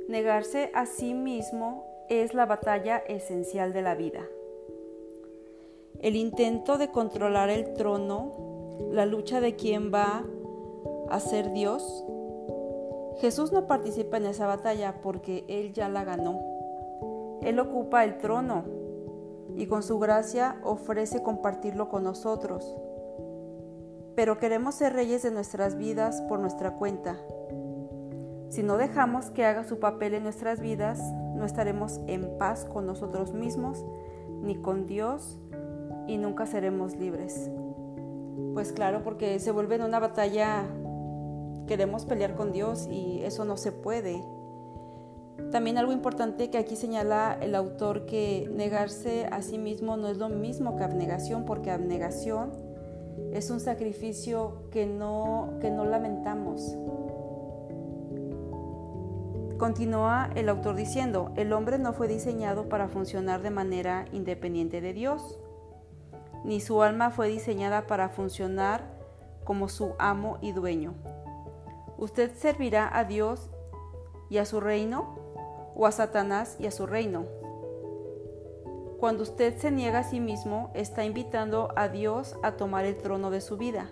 Negarse 0.09 0.71
a 0.75 0.85
sí 0.85 1.15
mismo 1.15 1.87
es 2.11 2.35
la 2.35 2.45
batalla 2.45 2.99
esencial 2.99 3.73
de 3.73 3.81
la 3.81 3.95
vida. 3.95 4.29
El 6.01 6.17
intento 6.17 6.77
de 6.77 6.91
controlar 6.91 7.49
el 7.49 7.73
trono, 7.73 8.35
la 8.91 9.07
lucha 9.07 9.41
de 9.41 9.57
quién 9.57 9.91
va 9.91 10.23
a 11.09 11.19
ser 11.19 11.51
Dios. 11.53 12.05
Jesús 13.23 13.53
no 13.53 13.67
participa 13.67 14.19
en 14.19 14.27
esa 14.27 14.47
batalla 14.47 15.01
porque 15.03 15.47
Él 15.49 15.73
ya 15.73 15.89
la 15.89 16.05
ganó. 16.05 17.39
Él 17.41 17.59
ocupa 17.59 18.05
el 18.05 18.19
trono 18.19 18.65
y 19.57 19.65
con 19.65 19.83
su 19.83 19.99
gracia 19.99 20.61
ofrece 20.63 21.23
compartirlo 21.23 21.89
con 21.89 22.05
nosotros 22.05 22.77
pero 24.15 24.39
queremos 24.39 24.75
ser 24.75 24.93
reyes 24.93 25.23
de 25.23 25.31
nuestras 25.31 25.77
vidas 25.77 26.23
por 26.29 26.39
nuestra 26.39 26.73
cuenta. 26.73 27.19
Si 28.49 28.63
no 28.63 28.77
dejamos 28.77 29.31
que 29.31 29.47
haga 29.47 29.65
su 29.65 29.79
papel 29.79 30.15
en 30.15 30.25
nuestras 30.25 30.61
vidas, 30.61 31.01
no 31.35 31.47
estaremos 31.47 32.01
en 32.07 32.37
paz 32.39 32.67
con 32.67 32.87
nosotros 32.87 33.33
mismos 33.33 33.85
ni 34.43 34.57
con 34.57 34.87
Dios 34.87 35.39
y 36.07 36.19
nunca 36.19 36.47
seremos 36.47 36.97
libres. 36.97 37.51
Pues 38.53 38.73
claro, 38.73 39.03
porque 39.03 39.39
se 39.39 39.53
vuelve 39.53 39.77
en 39.77 39.83
una 39.83 39.99
batalla, 39.99 40.65
queremos 41.67 42.05
pelear 42.05 42.35
con 42.35 42.53
Dios 42.53 42.89
y 42.91 43.23
eso 43.23 43.45
no 43.45 43.57
se 43.57 43.73
puede. 43.73 44.23
También 45.51 45.79
algo 45.79 45.93
importante 45.93 46.51
que 46.51 46.59
aquí 46.59 46.77
señala 46.77 47.39
el 47.41 47.55
autor 47.55 48.05
que 48.05 48.51
negarse 48.55 49.27
a 49.27 49.41
sí 49.41 49.57
mismo 49.57 49.97
no 49.97 50.09
es 50.09 50.19
lo 50.19 50.29
mismo 50.29 50.77
que 50.77 50.85
abnegación, 50.85 51.45
porque 51.47 51.71
abnegación 51.71 52.72
es 53.33 53.51
un 53.51 53.61
sacrificio 53.61 54.69
que 54.71 54.87
no, 54.87 55.55
que 55.61 55.71
no 55.71 55.85
lamentamos. 55.85 56.77
Continúa 59.59 60.31
el 60.35 60.49
autor 60.49 60.75
diciendo, 60.75 61.33
el 61.37 61.53
hombre 61.53 61.79
no 61.79 61.93
fue 61.93 62.09
diseñado 62.09 62.69
para 62.69 62.89
funcionar 62.89 63.43
de 63.43 63.51
manera 63.51 64.07
independiente 64.13 64.81
de 64.81 64.93
Dios, 64.93 65.39
ni 66.45 66.61
su 66.61 66.83
alma 66.83 67.11
fue 67.11 67.29
diseñada 67.29 67.87
para 67.87 68.09
funcionar 68.09 68.99
como 69.45 69.69
su 69.69 69.95
amo 69.99 70.39
y 70.41 70.53
dueño. 70.53 70.95
¿Usted 71.97 72.33
servirá 72.35 72.91
a 72.97 73.05
Dios 73.05 73.51
y 74.29 74.39
a 74.39 74.45
su 74.45 74.61
reino 74.61 75.15
o 75.77 75.87
a 75.87 75.93
Satanás 75.93 76.57
y 76.59 76.67
a 76.67 76.73
su 76.73 76.87
reino? 76.87 77.27
Cuando 79.03 79.25
usted 79.25 79.57
se 79.57 79.73
niega 79.73 79.99
a 79.99 80.05
sí 80.05 80.21
mismo, 80.21 80.71
está 80.75 81.05
invitando 81.05 81.71
a 81.75 81.89
Dios 81.89 82.37
a 82.45 82.53
tomar 82.53 82.85
el 82.85 82.97
trono 82.99 83.33
de 83.33 83.41
su 83.41 83.57
vida. 83.57 83.91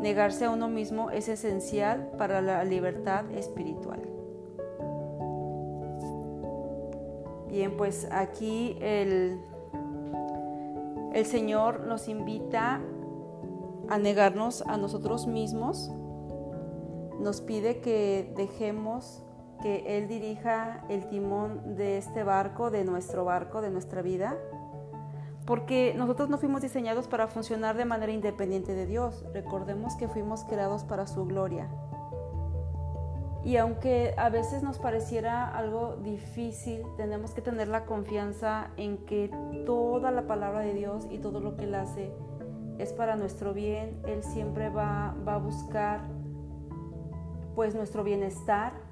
Negarse 0.00 0.44
a 0.44 0.50
uno 0.50 0.68
mismo 0.68 1.10
es 1.10 1.28
esencial 1.28 2.12
para 2.16 2.40
la 2.40 2.62
libertad 2.62 3.28
espiritual. 3.32 4.00
Bien, 7.48 7.76
pues 7.76 8.06
aquí 8.12 8.78
el, 8.80 9.40
el 11.12 11.26
Señor 11.26 11.80
nos 11.80 12.06
invita 12.06 12.80
a 13.88 13.98
negarnos 13.98 14.62
a 14.68 14.76
nosotros 14.76 15.26
mismos, 15.26 15.90
nos 17.18 17.40
pide 17.40 17.80
que 17.80 18.32
dejemos 18.36 19.25
que 19.62 19.98
Él 19.98 20.08
dirija 20.08 20.84
el 20.88 21.08
timón 21.08 21.76
de 21.76 21.98
este 21.98 22.22
barco, 22.22 22.70
de 22.70 22.84
nuestro 22.84 23.24
barco, 23.24 23.60
de 23.60 23.70
nuestra 23.70 24.02
vida, 24.02 24.36
porque 25.46 25.94
nosotros 25.96 26.28
no 26.28 26.38
fuimos 26.38 26.62
diseñados 26.62 27.06
para 27.06 27.28
funcionar 27.28 27.76
de 27.76 27.84
manera 27.84 28.12
independiente 28.12 28.74
de 28.74 28.86
Dios. 28.86 29.24
Recordemos 29.32 29.94
que 29.96 30.08
fuimos 30.08 30.44
creados 30.44 30.84
para 30.84 31.06
su 31.06 31.24
gloria. 31.24 31.68
Y 33.44 33.58
aunque 33.58 34.12
a 34.16 34.28
veces 34.28 34.64
nos 34.64 34.80
pareciera 34.80 35.46
algo 35.46 35.96
difícil, 36.02 36.82
tenemos 36.96 37.32
que 37.32 37.42
tener 37.42 37.68
la 37.68 37.84
confianza 37.84 38.70
en 38.76 38.98
que 39.06 39.30
toda 39.64 40.10
la 40.10 40.26
palabra 40.26 40.60
de 40.60 40.74
Dios 40.74 41.06
y 41.10 41.18
todo 41.18 41.38
lo 41.38 41.56
que 41.56 41.62
Él 41.62 41.76
hace 41.76 42.10
es 42.78 42.92
para 42.92 43.14
nuestro 43.14 43.54
bien. 43.54 44.02
Él 44.08 44.24
siempre 44.24 44.68
va, 44.68 45.14
va 45.26 45.34
a 45.34 45.38
buscar 45.38 46.00
pues 47.54 47.76
nuestro 47.76 48.02
bienestar 48.02 48.85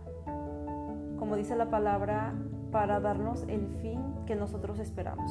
como 1.24 1.36
dice 1.36 1.56
la 1.56 1.70
palabra, 1.70 2.34
para 2.70 3.00
darnos 3.00 3.44
el 3.48 3.66
fin 3.80 3.98
que 4.26 4.36
nosotros 4.36 4.78
esperamos. 4.78 5.30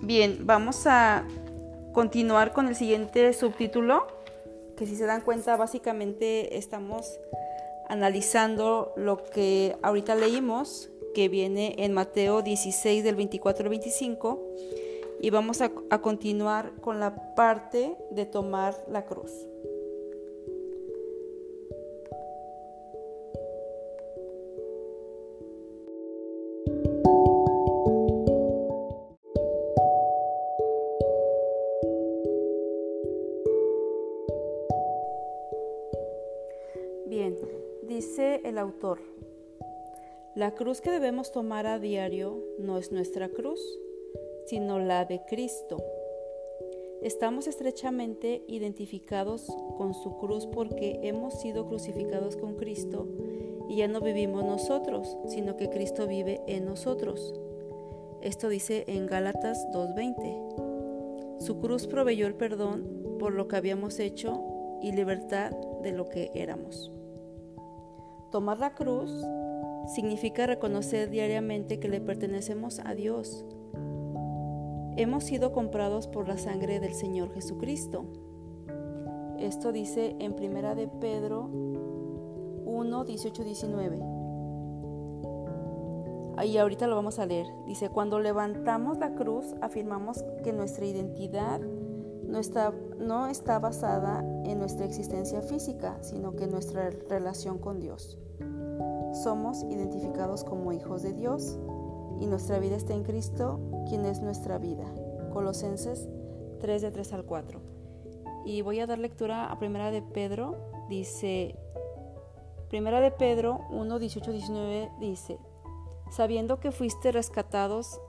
Bien, 0.00 0.46
vamos 0.46 0.86
a 0.86 1.26
continuar 1.92 2.52
con 2.52 2.68
el 2.68 2.76
siguiente 2.76 3.32
subtítulo, 3.32 4.06
que 4.76 4.86
si 4.86 4.94
se 4.94 5.06
dan 5.06 5.22
cuenta 5.22 5.56
básicamente 5.56 6.56
estamos 6.56 7.18
analizando 7.88 8.92
lo 8.94 9.24
que 9.24 9.76
ahorita 9.82 10.14
leímos, 10.14 10.88
que 11.12 11.28
viene 11.28 11.74
en 11.78 11.92
Mateo 11.92 12.42
16 12.42 13.02
del 13.02 13.16
24 13.16 13.64
al 13.64 13.70
25, 13.70 14.40
y 15.20 15.30
vamos 15.30 15.60
a, 15.62 15.72
a 15.90 16.00
continuar 16.00 16.74
con 16.80 17.00
la 17.00 17.34
parte 17.34 17.96
de 18.12 18.24
tomar 18.24 18.76
la 18.88 19.04
cruz. 19.04 19.49
La 40.40 40.54
cruz 40.54 40.80
que 40.80 40.90
debemos 40.90 41.32
tomar 41.32 41.66
a 41.66 41.78
diario 41.78 42.42
no 42.58 42.78
es 42.78 42.92
nuestra 42.92 43.28
cruz, 43.28 43.60
sino 44.46 44.78
la 44.78 45.04
de 45.04 45.20
Cristo. 45.26 45.76
Estamos 47.02 47.46
estrechamente 47.46 48.42
identificados 48.48 49.54
con 49.76 49.92
su 49.92 50.16
cruz 50.16 50.46
porque 50.46 50.98
hemos 51.02 51.38
sido 51.42 51.66
crucificados 51.66 52.38
con 52.38 52.56
Cristo 52.56 53.06
y 53.68 53.76
ya 53.76 53.88
no 53.88 54.00
vivimos 54.00 54.42
nosotros, 54.42 55.14
sino 55.28 55.58
que 55.58 55.68
Cristo 55.68 56.06
vive 56.06 56.40
en 56.46 56.64
nosotros. 56.64 57.34
Esto 58.22 58.48
dice 58.48 58.84
en 58.86 59.04
Gálatas 59.06 59.66
2.20. 59.74 61.40
Su 61.40 61.60
cruz 61.60 61.86
proveyó 61.86 62.26
el 62.26 62.34
perdón 62.34 63.18
por 63.18 63.34
lo 63.34 63.46
que 63.46 63.56
habíamos 63.56 63.98
hecho 63.98 64.42
y 64.80 64.92
libertad 64.92 65.50
de 65.82 65.92
lo 65.92 66.08
que 66.08 66.30
éramos. 66.34 66.90
Tomar 68.32 68.58
la 68.58 68.74
cruz 68.74 69.10
significa 69.86 70.46
reconocer 70.46 71.10
diariamente 71.10 71.80
que 71.80 71.88
le 71.88 72.00
pertenecemos 72.00 72.80
a 72.84 72.94
Dios. 72.94 73.44
Hemos 74.96 75.24
sido 75.24 75.52
comprados 75.52 76.08
por 76.08 76.28
la 76.28 76.38
sangre 76.38 76.80
del 76.80 76.94
Señor 76.94 77.32
Jesucristo. 77.32 78.04
Esto 79.38 79.72
dice 79.72 80.16
en 80.18 80.34
Primera 80.34 80.74
de 80.74 80.88
Pedro 80.88 81.44
1, 81.46 83.04
18, 83.04 83.44
19. 83.44 84.02
Ahí 86.36 86.56
ahorita 86.56 86.86
lo 86.86 86.96
vamos 86.96 87.18
a 87.18 87.26
leer. 87.26 87.46
Dice, 87.66 87.90
cuando 87.90 88.18
levantamos 88.18 88.98
la 88.98 89.14
cruz, 89.14 89.54
afirmamos 89.60 90.24
que 90.42 90.52
nuestra 90.52 90.86
identidad 90.86 91.60
no 91.60 92.38
está, 92.38 92.72
no 92.98 93.26
está 93.26 93.58
basada 93.58 94.24
en 94.44 94.58
nuestra 94.58 94.86
existencia 94.86 95.42
física, 95.42 95.98
sino 96.02 96.36
que 96.36 96.44
en 96.44 96.50
nuestra 96.50 96.90
relación 97.08 97.58
con 97.58 97.80
Dios. 97.80 98.18
Somos 99.12 99.64
identificados 99.64 100.44
como 100.44 100.72
hijos 100.72 101.02
de 101.02 101.12
Dios 101.12 101.58
y 102.20 102.26
nuestra 102.26 102.58
vida 102.58 102.76
está 102.76 102.94
en 102.94 103.02
Cristo, 103.02 103.58
quien 103.88 104.04
es 104.04 104.20
nuestra 104.20 104.58
vida. 104.58 104.84
Colosenses 105.32 106.08
3 106.60 106.82
de 106.82 106.90
3 106.90 107.12
al 107.14 107.24
4. 107.24 107.60
Y 108.44 108.62
voy 108.62 108.80
a 108.80 108.86
dar 108.86 108.98
lectura 108.98 109.50
a 109.50 109.58
Primera 109.58 109.90
de 109.90 110.02
Pedro. 110.02 110.56
Dice, 110.88 111.56
Primera 112.68 113.00
de 113.00 113.10
Pedro 113.10 113.66
1, 113.70 113.98
18, 113.98 114.32
19 114.32 114.92
dice, 115.00 115.38
sabiendo 116.10 116.60
que 116.60 116.70
fuiste 116.70 117.10
rescatados 117.10 118.00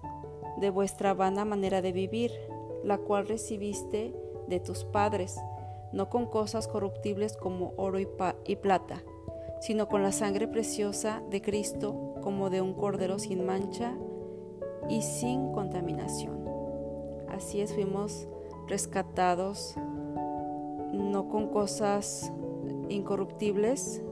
de 0.58 0.70
vuestra 0.70 1.16
vana 1.16 1.46
manera 1.46 1.82
de 1.82 1.92
vivir, 1.92 2.32
la 2.84 3.00
cual 3.00 3.28
recibiste 3.28 4.14
de 4.48 4.60
tus 4.60 4.84
padres, 4.84 5.40
no 5.94 6.10
con 6.10 6.28
cosas 6.28 6.68
corruptibles 6.68 7.36
como 7.38 7.74
oro 7.78 8.00
y, 8.00 8.08
y, 8.46 8.56
plata, 8.58 9.02
sino 9.62 9.88
con 9.88 10.04
la 10.04 10.12
sangre 10.12 10.48
preciosa 10.48 11.24
de 11.30 11.42
Cristo, 11.42 12.16
como 12.22 12.50
de 12.50 12.62
un 12.62 12.74
cordero 12.74 13.20
sin 13.20 13.46
mancha 13.46 13.96
y 14.90 15.04
sin 15.04 15.54
contaminación. 15.54 16.46
Así 17.30 17.62
es, 17.62 17.74
fuimos 17.74 18.28
rescatados 18.68 19.76
no 20.92 21.30
con 21.30 21.48
cosas 21.48 22.34
incorruptibles 22.90 24.04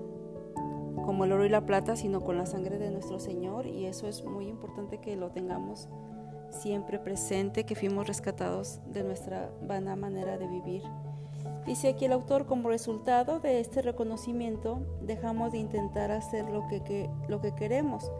como 1.03 1.25
el 1.25 1.31
oro 1.31 1.45
y 1.45 1.49
la 1.49 1.65
plata, 1.65 1.95
sino 1.95 2.21
con 2.21 2.37
la 2.37 2.45
sangre 2.45 2.77
de 2.77 2.91
nuestro 2.91 3.19
Señor, 3.19 3.65
y 3.65 3.87
eso 3.87 4.07
es 4.07 4.23
muy 4.23 4.47
importante 4.47 4.99
que 4.99 5.15
lo 5.15 5.31
tengamos 5.31 5.89
siempre 6.51 6.99
presente 6.99 7.65
que 7.65 7.75
fuimos 7.75 8.07
rescatados 8.07 8.79
de 8.85 9.03
nuestra 9.03 9.51
vana 9.61 9.95
manera 9.95 10.37
de 10.37 10.47
vivir. 10.47 10.83
Dice 11.65 11.89
aquí 11.89 12.05
el 12.05 12.13
autor, 12.13 12.45
como 12.45 12.69
resultado 12.69 13.39
de 13.39 13.59
este 13.59 13.81
reconocimiento, 13.81 14.79
dejamos 15.01 15.51
de 15.51 15.59
intentar 15.59 16.11
hacer 16.11 16.49
lo 16.49 16.67
que, 16.67 17.09
lo 17.27 17.41
que 17.41 17.53
queremos 17.53 18.11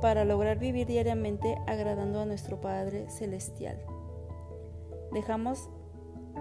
para 0.00 0.24
lograr 0.24 0.58
vivir 0.58 0.86
diariamente 0.86 1.56
agradando 1.66 2.20
a 2.20 2.26
nuestro 2.26 2.60
Padre 2.60 3.08
Celestial. 3.08 3.78
Dejamos 5.12 5.70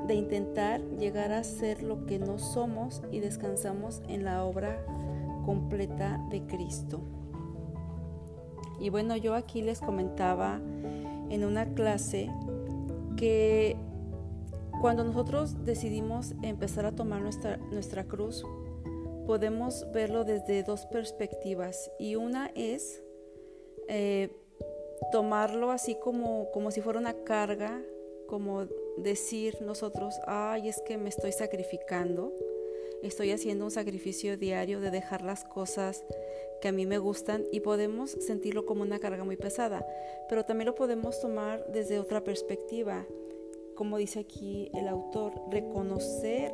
de 0.08 0.16
intentar 0.16 0.82
llegar 0.98 1.32
a 1.32 1.44
ser 1.44 1.84
lo 1.84 2.06
que 2.06 2.18
no 2.18 2.40
somos 2.40 3.04
y 3.12 3.20
descansamos 3.20 4.02
en 4.08 4.24
la 4.24 4.44
obra 4.44 4.84
completa 5.46 6.20
de 6.32 6.42
Cristo. 6.48 7.02
Y 8.80 8.90
bueno, 8.90 9.16
yo 9.16 9.36
aquí 9.36 9.62
les 9.62 9.80
comentaba 9.80 10.60
en 11.30 11.46
una 11.46 11.66
clase 11.74 12.32
que 13.16 13.78
cuando 14.82 15.04
nosotros 15.04 15.64
decidimos 15.64 16.34
empezar 16.42 16.88
a 16.88 16.92
tomar 16.92 17.22
nuestra, 17.22 17.58
nuestra 17.58 18.04
cruz, 18.06 18.44
podemos 19.28 19.86
verlo 19.94 20.24
desde 20.24 20.64
dos 20.64 20.88
perspectivas. 20.88 21.92
Y 22.00 22.16
una 22.16 22.52
es 22.56 23.04
eh, 23.88 24.32
tomarlo 25.12 25.70
así 25.70 25.96
como, 25.96 26.50
como 26.52 26.72
si 26.72 26.82
fuera 26.82 26.98
una 26.98 27.14
carga, 27.14 27.80
como 28.28 28.66
decir 28.98 29.62
nosotros, 29.62 30.16
ay, 30.26 30.68
es 30.68 30.82
que 30.82 30.98
me 30.98 31.10
estoy 31.10 31.32
sacrificando, 31.32 32.34
estoy 33.04 33.32
haciendo 33.32 33.66
un 33.66 33.72
sacrificio 33.72 34.36
diario 34.36 34.80
de 34.80 34.90
dejar 34.90 35.22
las 35.22 35.44
cosas 35.44 36.04
que 36.60 36.70
a 36.70 36.72
mí 36.72 36.88
me 36.88 36.98
gustan 36.98 37.46
y 37.52 37.60
podemos 37.60 38.12
sentirlo 38.12 38.66
como 38.66 38.82
una 38.82 38.98
carga 38.98 39.24
muy 39.24 39.38
pesada, 39.38 39.86
pero 40.28 40.44
también 40.44 40.66
lo 40.68 40.76
podemos 40.76 41.20
tomar 41.20 41.66
desde 41.72 42.00
otra 42.00 42.24
perspectiva, 42.24 43.06
como 43.76 43.98
dice 43.98 44.20
aquí 44.20 44.70
el 44.74 44.88
autor, 44.88 45.34
reconocer 45.50 46.54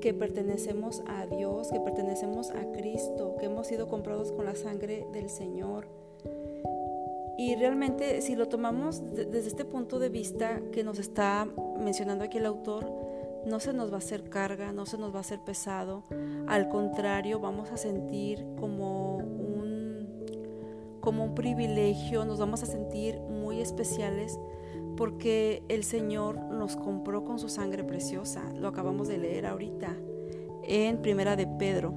que 0.00 0.14
pertenecemos 0.14 1.02
a 1.06 1.26
Dios, 1.26 1.68
que 1.70 1.80
pertenecemos 1.80 2.50
a 2.50 2.70
Cristo, 2.72 3.36
que 3.38 3.46
hemos 3.46 3.66
sido 3.66 3.88
comprados 3.88 4.32
con 4.32 4.44
la 4.44 4.54
sangre 4.54 5.06
del 5.12 5.28
Señor. 5.28 5.88
Y 7.38 7.54
realmente 7.56 8.22
si 8.22 8.34
lo 8.34 8.48
tomamos 8.48 9.02
desde 9.14 9.48
este 9.48 9.64
punto 9.64 9.98
de 9.98 10.08
vista 10.08 10.62
que 10.72 10.84
nos 10.84 10.98
está 10.98 11.46
mencionando 11.78 12.24
aquí 12.24 12.38
el 12.38 12.46
autor, 12.46 12.90
no 13.46 13.60
se 13.60 13.72
nos 13.72 13.90
va 13.90 13.96
a 13.96 13.98
hacer 13.98 14.28
carga, 14.28 14.72
no 14.72 14.86
se 14.86 14.98
nos 14.98 15.12
va 15.12 15.18
a 15.18 15.20
hacer 15.20 15.40
pesado, 15.40 16.02
al 16.46 16.68
contrario, 16.68 17.38
vamos 17.38 17.70
a 17.70 17.76
sentir 17.76 18.44
como 18.58 19.16
un, 19.18 20.08
como 21.00 21.24
un 21.24 21.34
privilegio, 21.34 22.24
nos 22.24 22.38
vamos 22.38 22.62
a 22.62 22.66
sentir 22.66 23.20
muy 23.20 23.60
especiales 23.60 24.38
porque 24.96 25.62
el 25.68 25.84
Señor 25.84 26.38
nos 26.38 26.76
compró 26.76 27.24
con 27.24 27.38
su 27.38 27.48
sangre 27.48 27.84
preciosa, 27.84 28.42
lo 28.54 28.68
acabamos 28.68 29.08
de 29.08 29.18
leer 29.18 29.46
ahorita 29.46 29.96
en 30.66 31.00
Primera 31.02 31.36
de 31.36 31.46
Pedro. 31.46 31.92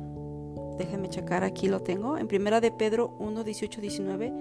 Déjenme 0.77 1.09
checar, 1.09 1.43
aquí 1.43 1.67
lo 1.67 1.81
tengo, 1.81 2.17
en 2.17 2.27
Primera 2.27 2.61
de 2.61 2.71
Pedro 2.71 3.15
1, 3.19 3.43
18, 3.43 3.81
19, 3.81 4.33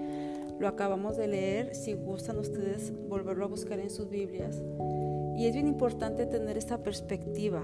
lo 0.59 0.67
acabamos 0.67 1.17
de 1.17 1.27
leer, 1.27 1.75
si 1.75 1.93
gustan 1.93 2.37
ustedes 2.37 2.93
volverlo 3.07 3.45
a 3.45 3.47
buscar 3.47 3.79
en 3.79 3.89
sus 3.89 4.09
Biblias. 4.09 4.61
Y 5.37 5.45
es 5.45 5.53
bien 5.53 5.67
importante 5.67 6.25
tener 6.25 6.57
esta 6.57 6.83
perspectiva, 6.83 7.63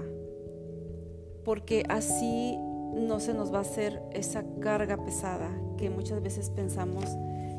porque 1.44 1.84
así 1.88 2.56
no 2.94 3.20
se 3.20 3.34
nos 3.34 3.52
va 3.52 3.58
a 3.58 3.62
hacer 3.62 4.00
esa 4.12 4.44
carga 4.60 5.02
pesada 5.04 5.50
que 5.76 5.90
muchas 5.90 6.22
veces 6.22 6.50
pensamos 6.50 7.04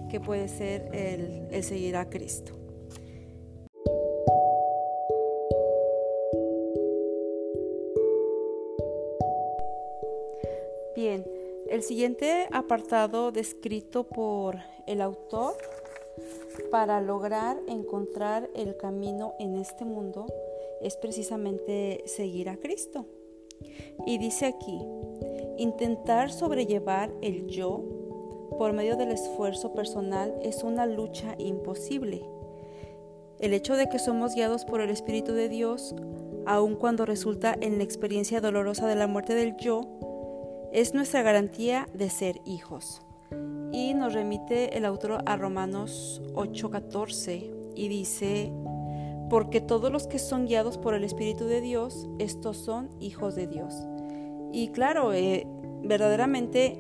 que 0.09 0.19
puede 0.19 0.47
ser 0.47 0.89
el, 0.93 1.47
el 1.51 1.63
seguir 1.63 1.95
a 1.97 2.09
Cristo. 2.09 2.66
El 11.77 11.83
siguiente 11.83 12.47
apartado 12.51 13.31
descrito 13.31 14.03
por 14.03 14.57
el 14.87 14.99
autor 14.99 15.53
para 16.71 16.99
lograr 17.01 17.61
encontrar 17.67 18.49
el 18.55 18.75
camino 18.77 19.35
en 19.37 19.57
este 19.57 19.85
mundo 19.85 20.25
es 20.81 20.97
precisamente 20.97 22.01
seguir 22.07 22.49
a 22.49 22.57
Cristo. 22.57 23.05
Y 24.07 24.17
dice 24.17 24.47
aquí, 24.47 24.81
intentar 25.59 26.31
sobrellevar 26.31 27.11
el 27.21 27.45
yo 27.45 27.83
por 28.57 28.73
medio 28.73 28.95
del 28.97 29.11
esfuerzo 29.11 29.75
personal 29.75 30.33
es 30.41 30.63
una 30.63 30.87
lucha 30.87 31.35
imposible. 31.37 32.27
El 33.37 33.53
hecho 33.53 33.75
de 33.75 33.87
que 33.87 33.99
somos 33.99 34.33
guiados 34.33 34.65
por 34.65 34.81
el 34.81 34.89
Espíritu 34.89 35.33
de 35.33 35.47
Dios, 35.47 35.93
aun 36.47 36.75
cuando 36.75 37.05
resulta 37.05 37.55
en 37.61 37.77
la 37.77 37.83
experiencia 37.83 38.41
dolorosa 38.41 38.87
de 38.87 38.95
la 38.95 39.05
muerte 39.05 39.35
del 39.35 39.55
yo, 39.57 40.06
es 40.77 40.93
nuestra 40.93 41.23
garantía 41.23 41.89
de 41.95 42.07
ser 42.07 42.39
hijos 42.45 43.01
y 43.71 43.95
nos 43.95 44.13
remite 44.13 44.77
el 44.77 44.85
autor 44.85 45.23
a 45.25 45.35
Romanos 45.35 46.21
8:14 46.35 47.51
y 47.73 47.87
dice, 47.87 48.51
porque 49.27 49.59
todos 49.59 49.91
los 49.91 50.05
que 50.05 50.19
son 50.19 50.45
guiados 50.45 50.77
por 50.77 50.93
el 50.93 51.03
Espíritu 51.03 51.45
de 51.45 51.61
Dios, 51.61 52.07
estos 52.19 52.57
son 52.57 52.91
hijos 52.99 53.33
de 53.33 53.47
Dios. 53.47 53.73
Y 54.53 54.67
claro, 54.67 55.13
eh, 55.13 55.47
verdaderamente 55.81 56.79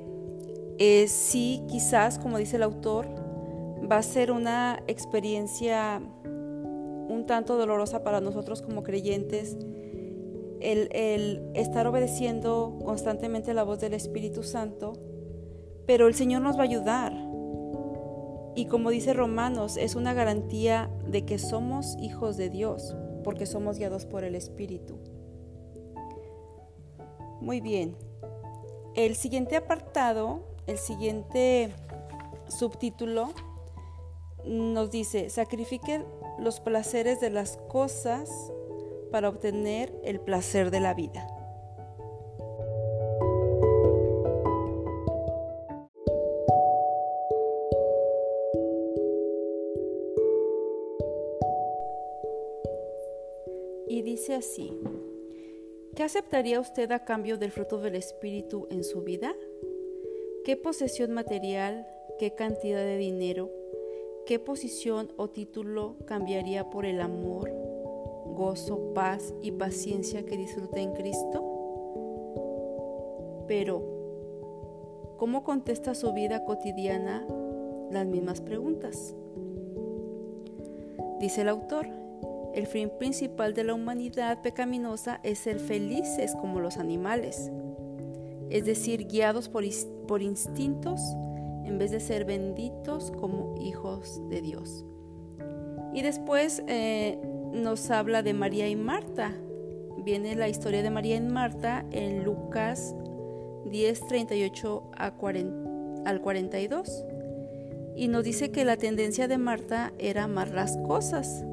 eh, 0.77 1.07
sí, 1.07 1.63
quizás, 1.67 2.19
como 2.19 2.37
dice 2.37 2.57
el 2.57 2.63
autor, 2.63 3.07
va 3.91 3.97
a 3.97 4.03
ser 4.03 4.31
una 4.31 4.79
experiencia 4.85 6.03
un 6.23 7.25
tanto 7.25 7.57
dolorosa 7.57 8.03
para 8.03 8.21
nosotros 8.21 8.61
como 8.61 8.83
creyentes 8.83 9.57
el, 10.71 11.51
estar 11.53 11.87
obedeciendo 11.87 12.77
constantemente 12.83 13.53
la 13.53 13.63
voz 13.63 13.79
del 13.79 13.93
Espíritu 13.93 14.43
Santo, 14.43 14.93
pero 15.85 16.07
el 16.07 16.15
Señor 16.15 16.41
nos 16.41 16.57
va 16.57 16.61
a 16.61 16.65
ayudar. 16.65 17.13
Y 18.55 18.65
como 18.65 18.89
dice 18.89 19.13
Romanos, 19.13 19.77
es 19.77 19.95
una 19.95 20.13
garantía 20.13 20.89
de 21.07 21.25
que 21.25 21.37
somos 21.37 21.95
hijos 21.99 22.37
de 22.37 22.49
Dios, 22.49 22.95
porque 23.23 23.45
somos 23.45 23.77
guiados 23.77 24.05
por 24.05 24.23
el 24.23 24.35
Espíritu. 24.35 24.97
Muy 27.39 27.61
bien. 27.61 27.95
El 28.95 29.15
siguiente 29.15 29.55
apartado, 29.55 30.41
el 30.65 30.79
siguiente 30.79 31.73
subtítulo 32.47 33.29
nos 34.43 34.91
dice, 34.91 35.29
sacrifique 35.29 36.03
los 36.39 36.59
placeres 36.59 37.21
de 37.21 37.29
las 37.29 37.57
cosas 37.69 38.51
para 39.11 39.29
obtener 39.29 39.93
el 40.03 40.19
placer 40.19 40.71
de 40.71 40.79
la 40.79 40.93
vida. 40.93 41.27
Y 53.89 54.01
dice 54.01 54.35
así, 54.35 54.77
¿qué 55.95 56.03
aceptaría 56.03 56.59
usted 56.59 56.91
a 56.91 57.05
cambio 57.05 57.37
del 57.37 57.51
fruto 57.51 57.79
del 57.79 57.95
Espíritu 57.95 58.67
en 58.69 58.83
su 58.83 59.01
vida? 59.01 59.33
¿Qué 60.43 60.57
posesión 60.57 61.13
material, 61.13 61.87
qué 62.19 62.35
cantidad 62.35 62.83
de 62.83 62.97
dinero, 62.97 63.49
qué 64.25 64.39
posición 64.39 65.13
o 65.15 65.29
título 65.29 65.95
cambiaría 66.05 66.69
por 66.69 66.85
el 66.85 66.99
amor, 66.99 67.66
gozo, 68.35 68.93
paz 68.93 69.33
y 69.41 69.51
paciencia 69.51 70.25
que 70.25 70.37
disfruta 70.37 70.79
en 70.79 70.93
Cristo? 70.93 71.43
Pero, 73.47 73.81
¿cómo 75.17 75.43
contesta 75.43 75.95
su 75.95 76.13
vida 76.13 76.43
cotidiana 76.45 77.25
las 77.91 78.05
mismas 78.05 78.41
preguntas? 78.41 79.15
Dice 81.19 81.41
el 81.41 81.49
autor, 81.49 81.87
el 82.53 82.67
fin 82.67 82.91
principal 82.97 83.53
de 83.53 83.63
la 83.63 83.73
humanidad 83.73 84.41
pecaminosa 84.41 85.19
es 85.23 85.39
ser 85.39 85.59
felices 85.59 86.35
como 86.35 86.59
los 86.59 86.77
animales, 86.77 87.51
es 88.49 88.65
decir, 88.65 89.07
guiados 89.07 89.49
por, 89.49 89.63
por 90.07 90.21
instintos 90.21 91.01
en 91.63 91.77
vez 91.77 91.91
de 91.91 91.99
ser 91.99 92.25
benditos 92.25 93.11
como 93.11 93.55
hijos 93.59 94.21
de 94.29 94.41
Dios. 94.41 94.85
Y 95.93 96.01
después 96.01 96.63
eh, 96.67 97.19
nos 97.53 97.89
habla 97.91 98.23
de 98.23 98.33
María 98.33 98.67
y 98.67 98.75
Marta. 98.75 99.33
Viene 100.03 100.35
la 100.35 100.47
historia 100.47 100.81
de 100.81 100.89
María 100.89 101.15
y 101.15 101.21
Marta 101.21 101.85
en 101.91 102.23
Lucas 102.23 102.95
10, 103.65 104.07
38 104.07 104.91
al 104.95 106.21
42. 106.21 107.05
Y 107.95 108.07
nos 108.07 108.23
dice 108.23 108.51
que 108.51 108.63
la 108.63 108.77
tendencia 108.77 109.27
de 109.27 109.37
Marta 109.37 109.91
era 109.97 110.23
amar 110.23 110.51
las 110.51 110.77
cosas 110.77 111.43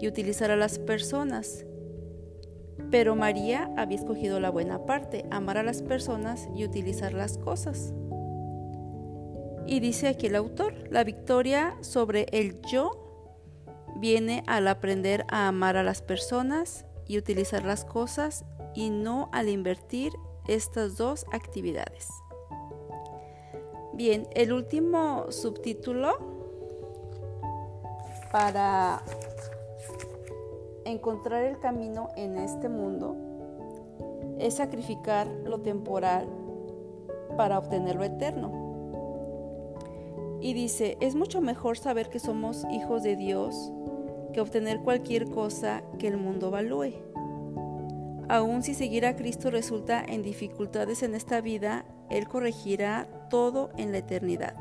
y 0.00 0.06
utilizar 0.06 0.50
a 0.50 0.56
las 0.56 0.78
personas. 0.78 1.64
Pero 2.90 3.16
María 3.16 3.70
había 3.76 3.98
escogido 3.98 4.40
la 4.40 4.50
buena 4.50 4.84
parte, 4.84 5.24
amar 5.30 5.58
a 5.58 5.62
las 5.62 5.82
personas 5.82 6.48
y 6.54 6.64
utilizar 6.64 7.14
las 7.14 7.38
cosas. 7.38 7.92
Y 9.66 9.80
dice 9.80 10.08
aquí 10.08 10.26
el 10.26 10.36
autor, 10.36 10.74
la 10.90 11.04
victoria 11.04 11.76
sobre 11.80 12.26
el 12.32 12.60
yo 12.70 13.03
viene 14.04 14.44
al 14.46 14.68
aprender 14.68 15.24
a 15.30 15.48
amar 15.48 15.78
a 15.78 15.82
las 15.82 16.02
personas 16.02 16.84
y 17.06 17.16
utilizar 17.16 17.64
las 17.64 17.86
cosas 17.86 18.44
y 18.74 18.90
no 18.90 19.30
al 19.32 19.48
invertir 19.48 20.12
estas 20.46 20.98
dos 20.98 21.24
actividades. 21.32 22.10
Bien, 23.94 24.28
el 24.34 24.52
último 24.52 25.32
subtítulo 25.32 26.18
para 28.30 29.02
encontrar 30.84 31.44
el 31.44 31.58
camino 31.58 32.10
en 32.14 32.36
este 32.36 32.68
mundo 32.68 33.16
es 34.38 34.56
sacrificar 34.56 35.26
lo 35.28 35.62
temporal 35.62 36.28
para 37.38 37.58
obtener 37.58 37.96
lo 37.96 38.04
eterno. 38.04 38.52
Y 40.42 40.52
dice, 40.52 40.98
es 41.00 41.14
mucho 41.14 41.40
mejor 41.40 41.78
saber 41.78 42.10
que 42.10 42.18
somos 42.18 42.66
hijos 42.70 43.02
de 43.02 43.16
Dios 43.16 43.72
que 44.34 44.42
obtener 44.42 44.80
cualquier 44.80 45.30
cosa 45.30 45.82
que 45.98 46.08
el 46.08 46.18
mundo 46.18 46.48
evalúe. 46.48 46.92
Aun 48.28 48.62
si 48.62 48.74
seguir 48.74 49.06
a 49.06 49.16
Cristo 49.16 49.50
resulta 49.50 50.04
en 50.04 50.22
dificultades 50.22 51.02
en 51.02 51.14
esta 51.14 51.40
vida, 51.40 51.86
Él 52.10 52.28
corregirá 52.28 53.08
todo 53.30 53.70
en 53.78 53.92
la 53.92 53.98
eternidad. 53.98 54.54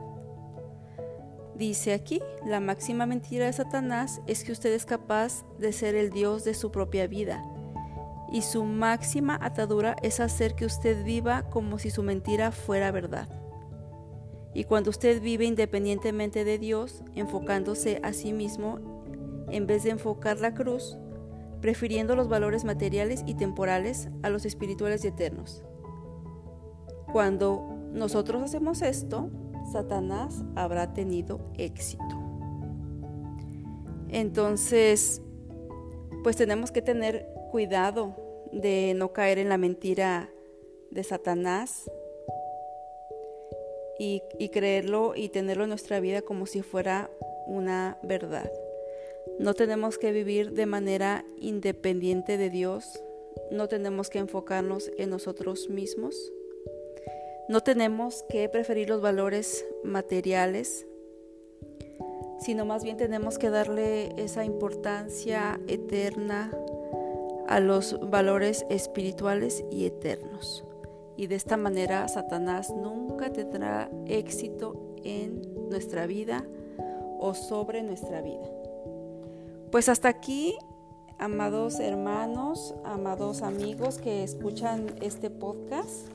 Dice 1.56 1.94
aquí, 1.94 2.22
la 2.46 2.60
máxima 2.60 3.06
mentira 3.06 3.46
de 3.46 3.54
Satanás 3.54 4.22
es 4.28 4.44
que 4.44 4.52
usted 4.52 4.74
es 4.74 4.86
capaz 4.86 5.46
de 5.60 5.72
ser 5.72 5.96
el 5.96 6.10
Dios 6.10 6.44
de 6.44 6.56
su 6.56 6.72
propia 6.72 7.08
vida. 7.08 7.44
Y 8.32 8.42
su 8.42 8.64
máxima 8.64 9.38
atadura 9.42 9.96
es 10.02 10.20
hacer 10.20 10.56
que 10.56 10.66
usted 10.66 11.04
viva 11.04 11.44
como 11.50 11.78
si 11.78 11.92
su 11.92 12.02
mentira 12.02 12.52
fuera 12.52 12.92
verdad. 12.92 13.30
Y 14.56 14.66
cuando 14.66 14.90
usted 14.90 15.22
vive 15.22 15.46
independientemente 15.46 16.44
de 16.44 16.58
Dios, 16.58 17.04
enfocándose 17.16 18.00
a 18.04 18.14
sí 18.14 18.34
mismo 18.34 18.93
en 19.54 19.68
vez 19.68 19.84
de 19.84 19.92
enfocar 19.92 20.40
la 20.40 20.54
cruz, 20.54 20.98
prefiriendo 21.62 22.16
los 22.16 22.28
valores 22.28 22.66
materiales 22.66 23.24
y 23.26 23.36
temporales 23.36 24.10
a 24.22 24.30
los 24.30 24.46
espirituales 24.46 25.06
y 25.06 25.10
eternos. 25.10 25.64
Cuando 27.12 27.78
nosotros 27.92 28.42
hacemos 28.42 28.82
esto, 28.82 29.30
Satanás 29.72 30.44
habrá 30.56 30.94
tenido 30.94 31.40
éxito. 31.58 32.04
Entonces, 34.10 35.22
pues 36.24 36.36
tenemos 36.36 36.72
que 36.72 36.82
tener 36.82 37.28
cuidado 37.52 38.16
de 38.52 38.94
no 38.96 39.14
caer 39.14 39.38
en 39.38 39.50
la 39.50 39.58
mentira 39.58 40.30
de 40.92 41.04
Satanás 41.04 41.90
y, 43.98 44.22
creerlo 44.52 45.14
y 45.16 45.30
tenerlo 45.30 45.64
en 45.64 45.70
nuestra 45.70 46.00
vida 46.00 46.22
como 46.22 46.46
si 46.46 46.62
fuera 46.62 47.10
una 47.48 47.98
verdad. 48.04 48.52
No 49.40 49.54
tenemos 49.54 49.98
que 49.98 50.12
vivir 50.12 50.52
de 50.52 50.66
manera 50.66 51.26
independiente 51.38 52.38
de 52.38 52.50
Dios, 52.50 53.04
no 53.52 53.68
tenemos 53.68 54.10
que 54.10 54.20
enfocarnos 54.20 54.92
en 54.98 55.10
nosotros 55.10 55.70
mismos, 55.70 56.32
no 57.50 57.62
tenemos 57.62 58.24
que 58.30 58.48
preferir 58.50 58.90
los 58.90 59.02
valores 59.02 59.66
materiales, 59.84 60.88
sino 62.40 62.66
más 62.66 62.84
bien 62.84 62.98
tenemos 62.98 63.38
que 63.38 63.50
darle 63.50 64.14
esa 64.18 64.46
importancia 64.46 65.60
eterna 65.68 66.52
a 67.48 67.60
los 67.60 68.00
valores 68.10 68.66
espirituales 68.70 69.64
y 69.72 69.86
eternos. 69.86 70.66
Y 71.18 71.28
de 71.28 71.36
esta 71.36 71.58
manera 71.58 72.08
Satanás 72.08 72.74
nunca 72.74 73.32
tendrá 73.32 73.90
éxito 74.08 74.96
en 75.04 75.42
nuestra 75.70 76.08
vida 76.08 76.46
o 77.20 77.34
sobre 77.34 77.84
nuestra 77.84 78.22
vida. 78.22 78.63
Pues 79.74 79.90
hasta 79.90 80.08
aquí, 80.08 80.56
amados 81.18 81.80
hermanos, 81.80 82.76
amados 82.86 83.42
amigos 83.42 83.98
que 83.98 84.22
escuchan 84.22 84.86
este 85.02 85.32
podcast. 85.32 86.10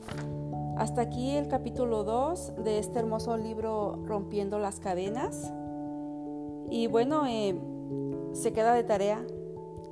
Hasta 0.77 1.01
aquí 1.01 1.31
el 1.31 1.49
capítulo 1.49 2.05
2 2.05 2.53
de 2.63 2.79
este 2.79 2.99
hermoso 2.99 3.35
libro 3.35 3.99
Rompiendo 4.05 4.59
las 4.59 4.79
cadenas. 4.79 5.51
Y 6.69 6.87
bueno, 6.87 7.27
eh, 7.27 7.59
se 8.31 8.53
queda 8.53 8.73
de 8.73 8.85
tarea 8.85 9.27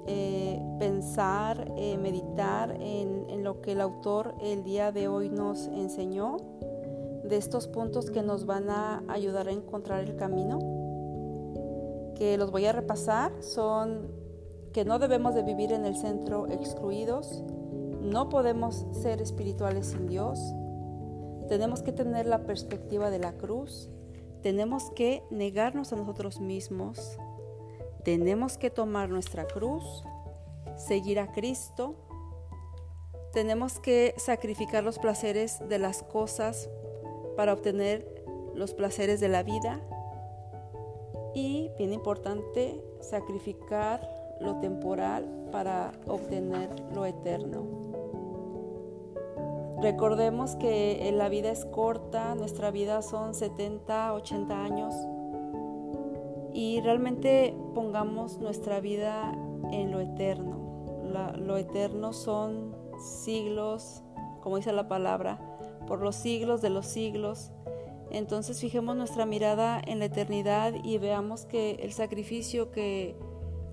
eh, 0.06 0.62
pensar, 0.80 1.70
eh, 1.76 1.98
meditar 1.98 2.72
en, 2.80 3.30
en 3.30 3.44
lo 3.44 3.60
que 3.60 3.74
el 3.74 3.82
autor 3.82 4.36
el 4.42 4.64
día 4.64 4.94
de 4.94 5.10
hoy 5.10 5.28
nos 5.28 5.68
enseñó, 5.68 6.38
de 7.26 7.36
estos 7.36 7.68
puntos 7.68 8.12
que 8.12 8.24
nos 8.24 8.46
van 8.46 8.70
a 8.70 9.04
ayudar 9.10 9.50
a 9.50 9.52
encontrar 9.52 10.06
el 10.06 10.16
camino 10.16 10.77
que 12.18 12.38
los 12.38 12.52
voy 12.52 12.66
a 12.66 12.72
repasar 12.72 13.32
son 13.42 14.12
que 14.74 14.86
no 14.86 15.00
debemos 15.00 15.36
de 15.36 15.44
vivir 15.44 15.72
en 15.72 15.86
el 15.86 15.96
centro 15.96 16.48
excluidos, 16.48 17.44
no 18.02 18.30
podemos 18.30 18.86
ser 18.92 19.22
espirituales 19.22 19.88
sin 19.88 20.08
Dios, 20.08 20.40
tenemos 21.48 21.82
que 21.82 21.92
tener 21.92 22.26
la 22.26 22.46
perspectiva 22.46 23.10
de 23.10 23.20
la 23.20 23.34
cruz, 23.38 23.90
tenemos 24.42 24.92
que 24.92 25.24
negarnos 25.30 25.94
a 25.94 25.96
nosotros 25.96 26.40
mismos, 26.40 27.18
tenemos 28.04 28.58
que 28.58 28.70
tomar 28.70 29.10
nuestra 29.10 29.46
cruz, 29.46 30.04
seguir 30.76 31.20
a 31.20 31.32
Cristo, 31.32 31.96
tenemos 33.34 33.80
que 33.80 34.16
sacrificar 34.18 34.84
los 34.84 35.00
placeres 35.00 35.60
de 35.70 35.80
las 35.80 36.04
cosas 36.04 36.70
para 37.36 37.54
obtener 37.54 38.24
los 38.56 38.74
placeres 38.74 39.20
de 39.20 39.30
la 39.30 39.44
vida 39.44 39.82
y, 41.34 41.70
bien 41.78 41.94
importante, 41.94 42.84
sacrificar 43.00 44.08
lo 44.40 44.60
temporal 44.60 45.26
para 45.52 45.92
obtener 46.08 46.70
lo 46.94 47.06
eterno. 47.06 47.66
Recordemos 49.82 50.56
que 50.56 51.12
la 51.14 51.30
vida 51.30 51.52
es 51.52 51.66
corta, 51.66 52.34
nuestra 52.34 52.72
vida 52.72 53.02
son 53.04 53.36
70, 53.36 54.14
80 54.14 54.64
años 54.64 54.96
y 56.52 56.82
realmente 56.82 57.56
pongamos 57.76 58.40
nuestra 58.40 58.80
vida 58.80 59.32
en 59.72 59.92
lo 59.92 60.00
eterno. 60.00 60.58
lo 61.38 61.58
eterno 61.58 62.14
son 62.14 62.76
siglos, 63.00 64.02
como 64.42 64.58
dice 64.58 64.72
la 64.72 64.88
palabra, 64.88 65.40
por 65.88 66.02
los 66.02 66.16
siglos 66.16 66.62
de 66.62 66.72
los 66.72 66.88
siglos. 66.88 67.52
Entonces 68.12 68.60
fijemos 68.60 68.96
nuestra 68.96 69.26
mirada 69.26 69.82
en 69.86 70.00
la 70.00 70.06
eternidad 70.06 70.74
y 70.84 70.98
veamos 70.98 71.46
que 71.46 71.72
el 71.82 71.92
sacrificio 71.92 72.72
que 72.72 73.16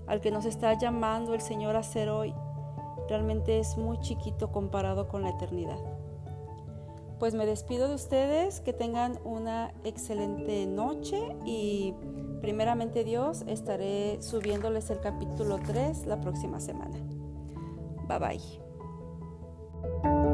al 0.07 0.21
que 0.21 0.31
nos 0.31 0.45
está 0.45 0.77
llamando 0.77 1.33
el 1.33 1.41
Señor 1.41 1.75
a 1.75 1.79
hacer 1.79 2.09
hoy 2.09 2.33
realmente 3.09 3.59
es 3.59 3.77
muy 3.77 3.99
chiquito 3.99 4.51
comparado 4.51 5.07
con 5.07 5.23
la 5.23 5.29
eternidad. 5.29 5.79
Pues 7.19 7.33
me 7.33 7.45
despido 7.45 7.87
de 7.87 7.95
ustedes, 7.95 8.59
que 8.59 8.73
tengan 8.73 9.19
una 9.23 9.73
excelente 9.83 10.65
noche 10.65 11.17
y 11.45 11.93
primeramente 12.41 13.03
Dios 13.03 13.43
estaré 13.47 14.21
subiéndoles 14.21 14.89
el 14.89 14.99
capítulo 14.99 15.59
3 15.65 16.07
la 16.07 16.19
próxima 16.19 16.59
semana. 16.59 16.97
Bye 18.07 18.19
bye. 18.19 20.24